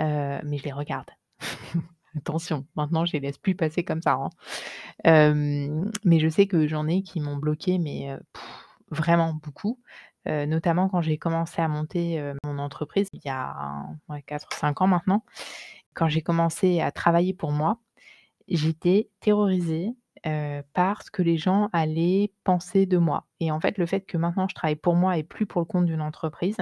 heu, 0.00 0.40
mais 0.44 0.58
je 0.58 0.64
les 0.64 0.72
regarde. 0.72 1.10
Attention, 2.16 2.66
maintenant 2.76 3.06
je 3.06 3.12
les 3.14 3.20
laisse 3.20 3.38
plus 3.38 3.54
passer 3.54 3.84
comme 3.84 4.02
ça, 4.02 4.14
hein, 4.14 4.30
mais 6.04 6.18
je 6.20 6.28
sais 6.28 6.46
que 6.46 6.66
j'en 6.66 6.88
ai 6.88 7.02
qui 7.02 7.20
m'ont 7.20 7.36
bloquée, 7.36 7.78
mais 7.78 8.08
vraiment 8.90 9.34
beaucoup, 9.34 9.80
notamment 10.26 10.88
quand 10.88 11.02
j'ai 11.02 11.18
commencé 11.18 11.62
à 11.62 11.68
monter, 11.68 12.32
mon 12.44 12.58
entreprise 12.58 13.08
il 13.12 13.20
y 13.24 13.30
a, 13.30 13.86
ouais, 14.08 14.22
4-5 14.22 14.82
ans 14.82 14.86
maintenant. 14.88 15.24
Quand 15.94 16.08
j'ai 16.08 16.22
commencé 16.22 16.80
à 16.80 16.92
travailler 16.92 17.34
pour 17.34 17.52
moi, 17.52 17.78
j'étais 18.48 19.10
terrorisée, 19.20 19.94
heu, 20.26 20.62
par 20.74 21.02
ce 21.02 21.10
que 21.10 21.22
les 21.22 21.36
gens 21.38 21.68
allaient 21.72 22.32
penser 22.44 22.86
de 22.86 22.98
moi. 22.98 23.26
Et 23.40 23.50
en 23.52 23.60
fait, 23.60 23.78
le 23.78 23.86
fait 23.86 24.02
que 24.02 24.16
maintenant 24.18 24.48
je 24.48 24.54
travaille 24.54 24.76
pour 24.76 24.94
moi 24.96 25.18
et 25.18 25.22
plus 25.24 25.46
pour 25.46 25.60
le 25.62 25.66
compte 25.66 25.86
d'une 25.86 26.02
entreprise, 26.02 26.58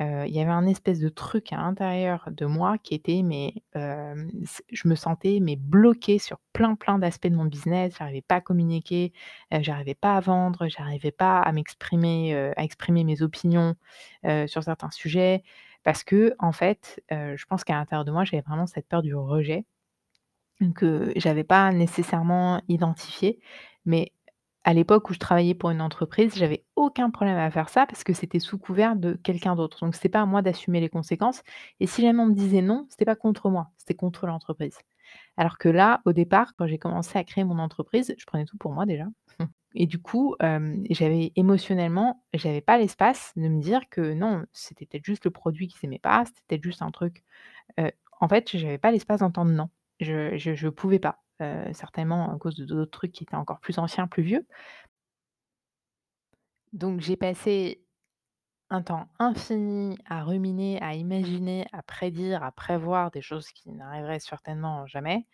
heu, 0.00 0.26
il 0.26 0.34
y 0.34 0.40
avait 0.40 0.50
un 0.50 0.66
espèce 0.66 1.00
de 1.00 1.08
truc 1.10 1.52
à 1.52 1.58
l'intérieur 1.58 2.28
de 2.32 2.46
moi 2.46 2.78
qui 2.78 2.94
était 2.94 3.22
mais 3.22 3.54
c 4.46 4.62
je 4.72 4.88
me 4.88 4.94
sentais 4.96 5.38
mais 5.42 5.56
bloquée 5.56 6.18
sur 6.18 6.38
plein, 6.52 6.74
plein 6.76 6.98
d'aspects 6.98 7.28
de 7.28 7.36
mon 7.36 7.46
business, 7.46 7.94
j'arrivais 7.98 8.22
pas 8.22 8.36
à 8.36 8.40
communiquer, 8.42 9.12
heu, 9.54 9.58
j'arrivais 9.62 9.94
pas 9.96 10.16
à 10.16 10.20
vendre, 10.20 10.68
j'arrivais 10.68 11.12
pas 11.12 11.40
à 11.40 11.52
m'exprimer, 11.52 12.34
à 12.56 12.64
exprimer 12.64 13.04
mes 13.04 13.22
opinions, 13.22 13.74
sur 14.46 14.62
certains 14.64 14.90
sujets. 14.92 15.42
Parce 15.84 16.04
qu'en 16.04 16.52
fait, 16.52 17.02
heu, 17.12 17.36
je 17.36 17.46
pense 17.46 17.64
qu'à 17.64 17.74
l'intérieur 17.74 18.04
de 18.04 18.12
moi, 18.12 18.24
j'avais 18.24 18.42
vraiment 18.42 18.66
cette 18.66 18.88
peur 18.88 19.02
du 19.02 19.14
rejet 19.16 19.64
que 20.70 21.12
j'avais 21.16 21.44
pas 21.44 21.72
nécessairement 21.72 22.60
identifiée, 22.68 23.40
mais 23.84 24.12
à 24.64 24.74
l'époque 24.74 25.10
où 25.10 25.14
je 25.14 25.18
travaillais 25.18 25.54
pour 25.54 25.70
une 25.70 25.80
entreprise, 25.80 26.34
j'avais 26.36 26.64
aucun 26.76 27.10
problème 27.10 27.36
à 27.36 27.50
faire 27.50 27.68
ça 27.68 27.84
parce 27.86 28.04
que 28.04 28.12
c'était 28.12 28.38
sous 28.38 28.58
couvert 28.58 28.94
de 28.96 29.14
quelqu'un 29.14 29.56
d'autre, 29.56 29.80
donc 29.84 29.94
c'était 29.96 30.08
pas 30.08 30.20
à 30.22 30.26
moi 30.26 30.40
d'assumer 30.42 30.80
les 30.80 30.88
conséquences 30.88 31.42
et 31.80 31.86
si 31.88 32.02
jamais 32.02 32.20
on 32.20 32.26
me 32.26 32.34
disait: 32.34 32.62
«Non», 32.62 32.86
c'était 32.88 33.04
pas 33.04 33.16
contre 33.16 33.50
moi, 33.50 33.70
c'était 33.76 33.94
contre 33.94 34.26
l'entreprise. 34.26 34.78
Alors 35.36 35.58
que 35.58 35.68
là, 35.68 36.00
au 36.04 36.12
départ, 36.12 36.54
quand 36.56 36.66
j'ai 36.68 36.78
commencé 36.78 37.18
à 37.18 37.24
créer 37.24 37.44
mon 37.44 37.58
entreprise, 37.58 38.14
je 38.18 38.24
prenais 38.26 38.44
tout 38.44 38.56
pour 38.58 38.72
moi 38.72 38.86
déjà 38.86 39.06
et 39.74 39.86
du 39.86 40.00
coup, 40.00 40.36
j'avais 40.90 41.32
émotionnellement, 41.36 42.24
j'avais 42.34 42.60
pas 42.60 42.78
l'espace 42.78 43.32
de 43.36 43.48
me 43.48 43.60
dire 43.60 43.82
que 43.90 44.14
non, 44.14 44.44
c'était 44.52 44.86
peut-être 44.86 45.04
juste 45.06 45.24
le 45.24 45.30
produit 45.32 45.68
qu'ils 45.68 45.84
aimaient 45.86 45.98
pas, 45.98 46.24
c'était 46.26 46.42
peut-être 46.48 46.64
juste 46.64 46.82
un 46.82 46.90
truc, 46.90 47.24
en 48.20 48.28
fait, 48.28 48.56
j'avais 48.56 48.78
pas 48.78 48.90
l'espace 48.92 49.20
d'entendre 49.20 49.50
non. 49.52 49.68
Je 50.00 50.36
je 50.36 50.68
pouvais 50.68 50.98
pas, 50.98 51.22
heu, 51.40 51.72
certainement 51.72 52.34
à 52.34 52.38
cause 52.38 52.56
de 52.56 52.64
d'autres 52.64 52.90
trucs 52.90 53.12
qui 53.12 53.24
étaient 53.24 53.36
encore 53.36 53.60
plus 53.60 53.78
anciens, 53.78 54.08
plus 54.08 54.22
vieux. 54.22 54.46
Donc 56.72 57.00
j'ai 57.00 57.16
passé 57.16 57.84
un 58.70 58.82
temps 58.82 59.08
infini 59.18 59.98
à 60.06 60.24
ruminer, 60.24 60.80
à 60.82 60.94
imaginer, 60.94 61.66
à 61.72 61.82
prédire, 61.82 62.42
à 62.44 62.52
prévoir 62.52 63.10
des 63.12 63.22
choses 63.22 63.48
qui 63.50 63.70
n'arriveraient 63.72 64.20
certainement 64.20 64.86
jamais 64.86 65.26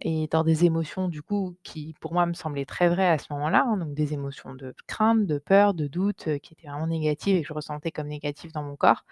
et 0.00 0.26
dans 0.28 0.44
des 0.44 0.64
émotions 0.64 1.08
du 1.08 1.22
coup 1.22 1.56
qui 1.62 1.94
pour 2.00 2.12
moi 2.12 2.26
me 2.26 2.34
semblaient 2.34 2.64
très 2.66 2.88
vraies 2.88 3.08
à 3.08 3.18
ce 3.18 3.32
moment-là, 3.32 3.64
hein, 3.66 3.76
donc 3.78 3.94
des 3.94 4.12
émotions 4.12 4.54
de 4.54 4.74
crainte, 4.86 5.26
de 5.26 5.38
peur, 5.38 5.74
de 5.74 5.86
doute, 5.86 6.28
heu, 6.28 6.38
qui 6.38 6.54
étaient 6.54 6.68
vraiment 6.68 6.86
négatives 6.86 7.36
et 7.36 7.42
que 7.42 7.48
je 7.48 7.52
ressentais 7.54 7.90
comme 7.92 8.08
négatives 8.08 8.52
dans 8.52 8.62
mon 8.62 8.76
corps. 8.76 9.04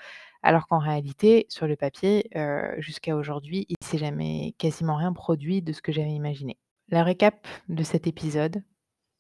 Alors 0.43 0.67
qu'en 0.69 0.79
réalité, 0.79 1.47
sur 1.49 1.67
le 1.67 1.77
papier, 1.77 2.29
heu, 2.37 2.75
jusqu'à 2.79 3.17
aujourd'hui, 3.17 3.67
il 3.69 3.77
s'est 3.85 3.99
jamais 3.99 4.55
quasiment 4.59 4.97
rien 4.97 5.13
produit 5.13 5.63
de 5.63 5.73
ce 5.73 5.83
que 5.83 5.93
j'avais 5.93 6.11
imaginé. 6.13 6.59
Le 6.89 7.01
récap 7.03 7.47
de 7.69 7.83
cet 7.85 8.07
épisode, 8.07 8.63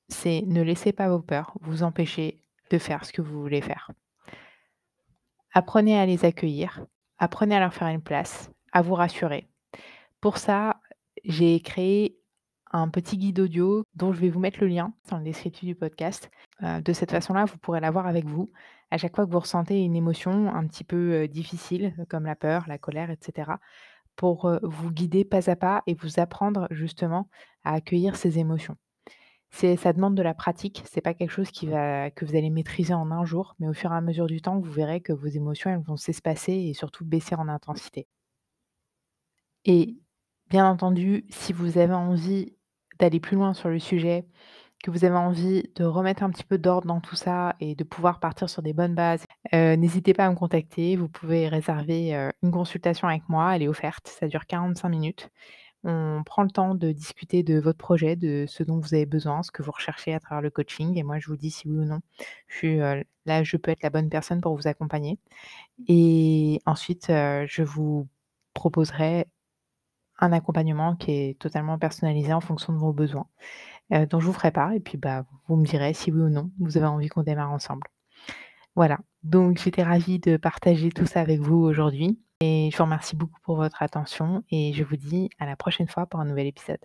c'est 0.08 0.42
ne 0.46 0.62
laissez 0.62 0.92
pas 0.92 1.08
vos 1.08 1.20
peurs 1.22 1.54
vous 1.62 1.82
empêcher 1.84 2.42
de 2.70 2.78
faire 2.78 3.04
ce 3.04 3.12
que 3.12 3.22
vous 3.22 3.40
voulez 3.42 3.62
faire. 3.62 3.90
Apprenez 5.54 5.98
à 5.98 6.04
les 6.06 6.24
accueillir, 6.24 6.84
apprenez 7.18 7.56
à 7.56 7.60
leur 7.60 7.72
faire 7.74 7.88
une 7.88 8.02
place, 8.02 8.50
à 8.72 8.82
vous 8.82 8.94
rassurer. 8.94 9.46
Pour 10.20 10.38
ça, 10.38 10.80
j'ai 11.24 11.60
créé 11.60 12.18
un 12.72 12.88
petit 12.88 13.18
guide 13.18 13.40
audio 13.40 13.84
dont 13.94 14.12
je 14.12 14.20
vais 14.20 14.30
vous 14.30 14.40
mettre 14.40 14.60
le 14.60 14.66
lien 14.66 14.94
dans 15.10 15.18
le 15.18 15.24
descriptif 15.24 15.64
du 15.64 15.74
podcast. 15.74 16.30
Heu, 16.62 16.80
de 16.80 16.92
cette 16.92 17.10
façon-là, 17.10 17.44
vous 17.44 17.58
pourrez 17.58 17.80
l'avoir 17.80 18.06
avec 18.06 18.24
vous 18.24 18.50
à 18.90 18.98
chaque 18.98 19.14
fois 19.16 19.26
que 19.26 19.30
vous 19.30 19.40
ressentez 19.40 19.82
une 19.82 19.96
émotion 19.96 20.54
un 20.54 20.66
petit 20.66 20.84
peu, 20.84 21.26
difficile, 21.26 21.94
comme 22.08 22.26
la 22.26 22.36
peur, 22.36 22.64
la 22.68 22.78
colère 22.78 23.10
et 23.10 23.18
cetera, 23.20 23.58
pour, 24.16 24.50
vous 24.62 24.90
guider 24.90 25.24
pas 25.24 25.50
à 25.50 25.56
pas 25.56 25.82
et 25.86 25.94
vous 25.94 26.20
apprendre 26.20 26.66
justement 26.70 27.28
à 27.64 27.74
accueillir 27.74 28.16
ces 28.16 28.38
émotions. 28.38 28.76
C'est 29.50 29.76
ça 29.76 29.92
demande 29.92 30.14
de 30.14 30.22
la 30.22 30.34
pratique, 30.34 30.82
c'est 30.90 31.02
pas 31.02 31.14
quelque 31.14 31.30
chose 31.30 31.50
qui 31.50 31.66
va 31.66 32.10
que 32.10 32.24
vous 32.24 32.36
allez 32.36 32.50
maîtriser 32.50 32.94
en 32.94 33.10
un 33.10 33.24
jour, 33.24 33.54
mais 33.58 33.68
au 33.68 33.74
fur 33.74 33.92
et 33.92 33.96
à 33.96 34.00
mesure 34.00 34.26
du 34.26 34.40
temps, 34.40 34.58
vous 34.58 34.72
verrez 34.72 35.00
que 35.02 35.12
vos 35.12 35.26
émotions, 35.26 35.70
elles 35.70 35.82
vont 35.82 35.96
s'espacer 35.98 36.52
et 36.52 36.74
surtout 36.74 37.04
baisser 37.04 37.34
en 37.34 37.48
intensité. 37.48 38.06
Et 39.64 39.96
bien 40.52 40.66
entendu, 40.68 41.24
si 41.30 41.54
vous 41.54 41.78
avez 41.78 41.94
envie 41.94 42.54
d'aller 42.98 43.20
plus 43.20 43.36
loin 43.36 43.54
sur 43.54 43.70
le 43.70 43.78
sujet, 43.78 44.26
que 44.84 44.90
vous 44.90 45.04
avez 45.06 45.16
envie 45.16 45.62
de 45.76 45.84
remettre 45.84 46.22
un 46.24 46.30
petit 46.30 46.44
peu 46.44 46.58
d'ordre 46.58 46.86
dans 46.88 47.00
tout 47.00 47.16
ça 47.16 47.56
et 47.60 47.74
de 47.74 47.84
pouvoir 47.84 48.20
partir 48.20 48.50
sur 48.50 48.60
des 48.62 48.74
bonnes 48.74 48.94
bases, 48.94 49.24
heu, 49.54 49.76
n'hésitez 49.76 50.12
pas 50.12 50.26
à 50.26 50.30
me 50.30 50.34
contacter. 50.36 50.96
Vous 50.96 51.08
pouvez 51.08 51.48
réserver, 51.48 52.14
heu, 52.14 52.32
une 52.42 52.50
consultation 52.50 53.08
avec 53.08 53.22
moi, 53.30 53.56
elle 53.56 53.62
est 53.62 53.68
offerte, 53.68 54.08
ça 54.08 54.28
dure 54.28 54.44
45 54.46 54.90
minutes. 54.90 55.30
On 55.84 56.22
prend 56.26 56.42
le 56.44 56.50
temps 56.50 56.74
de 56.74 56.92
discuter 56.92 57.44
de 57.44 57.60
votre 57.60 57.78
projet, 57.78 58.16
de 58.16 58.46
ce 58.48 58.64
dont 58.64 58.80
vous 58.80 58.94
avez 58.94 59.06
besoin, 59.06 59.42
ce 59.44 59.52
que 59.52 59.62
vous 59.62 59.72
recherchez 59.72 60.14
à 60.14 60.20
travers 60.20 60.42
le 60.42 60.50
coaching 60.50 60.98
et 60.98 61.04
moi 61.04 61.20
je 61.20 61.28
vous 61.28 61.36
dis 61.36 61.50
si 61.52 61.68
oui 61.68 61.78
ou 61.78 61.84
non, 61.86 62.00
je 62.48 62.56
suis, 62.56 62.80
heu, 62.80 63.04
là 63.26 63.44
je 63.44 63.56
peux 63.58 63.70
être 63.70 63.84
la 63.84 63.90
bonne 63.90 64.10
personne 64.10 64.40
pour 64.42 64.56
vous 64.56 64.68
accompagner 64.68 65.18
et 65.88 66.60
ensuite, 66.66 67.06
je 67.08 67.62
vous 67.62 68.08
proposerai 68.54 69.26
un 70.22 70.32
accompagnement 70.32 70.94
qui 70.96 71.10
est 71.10 71.38
totalement 71.38 71.78
personnalisé 71.78 72.32
en 72.32 72.40
fonction 72.40 72.72
de 72.72 72.78
vos 72.78 72.92
besoins, 72.92 73.26
heu, 73.92 74.06
dont 74.06 74.20
je 74.20 74.26
vous 74.26 74.32
ferai 74.32 74.52
part 74.52 74.72
et 74.72 74.80
puis, 74.80 74.96
bah, 74.96 75.24
vous 75.48 75.56
me 75.56 75.66
direz 75.66 75.92
si 75.92 76.10
oui 76.12 76.22
ou 76.22 76.28
non, 76.28 76.50
vous 76.60 76.76
avez 76.78 76.86
envie 76.86 77.08
qu'on 77.08 77.24
démarre 77.24 77.50
ensemble. 77.50 77.82
Voilà, 78.76 78.98
donc 79.22 79.58
j'étais 79.58 79.82
ravie 79.82 80.18
de 80.18 80.36
partager 80.38 80.90
tout 80.90 81.06
ça 81.06 81.20
avec 81.20 81.40
vous 81.40 81.56
aujourd'hui 81.56 82.18
et 82.40 82.70
je 82.72 82.76
vous 82.76 82.84
remercie 82.84 83.16
beaucoup 83.16 83.40
pour 83.42 83.56
votre 83.56 83.82
attention 83.82 84.44
et 84.50 84.72
je 84.72 84.84
vous 84.84 84.96
dis 84.96 85.28
à 85.38 85.44
la 85.44 85.56
prochaine 85.56 85.88
fois 85.88 86.06
pour 86.06 86.20
un 86.20 86.24
nouvel 86.24 86.46
épisode. 86.46 86.80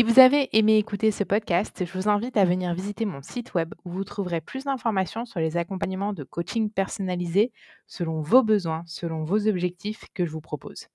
Si 0.00 0.04
vous 0.04 0.18
avez 0.18 0.48
aimé 0.56 0.78
écouter 0.78 1.10
ce 1.10 1.24
podcast, 1.24 1.84
je 1.84 1.92
vous 1.92 2.08
invite 2.08 2.38
à 2.38 2.46
venir 2.46 2.72
visiter 2.72 3.04
mon 3.04 3.20
site 3.20 3.52
web 3.52 3.74
où 3.84 3.90
vous 3.90 4.02
trouverez 4.02 4.40
plus 4.40 4.64
d'informations 4.64 5.26
sur 5.26 5.40
les 5.40 5.58
accompagnements 5.58 6.14
de 6.14 6.24
coaching 6.24 6.70
personnalisés 6.70 7.52
selon 7.86 8.22
vos 8.22 8.42
besoins, 8.42 8.82
selon 8.86 9.24
vos 9.24 9.46
objectifs 9.46 10.06
que 10.14 10.24
je 10.24 10.30
vous 10.30 10.40
propose, 10.40 10.86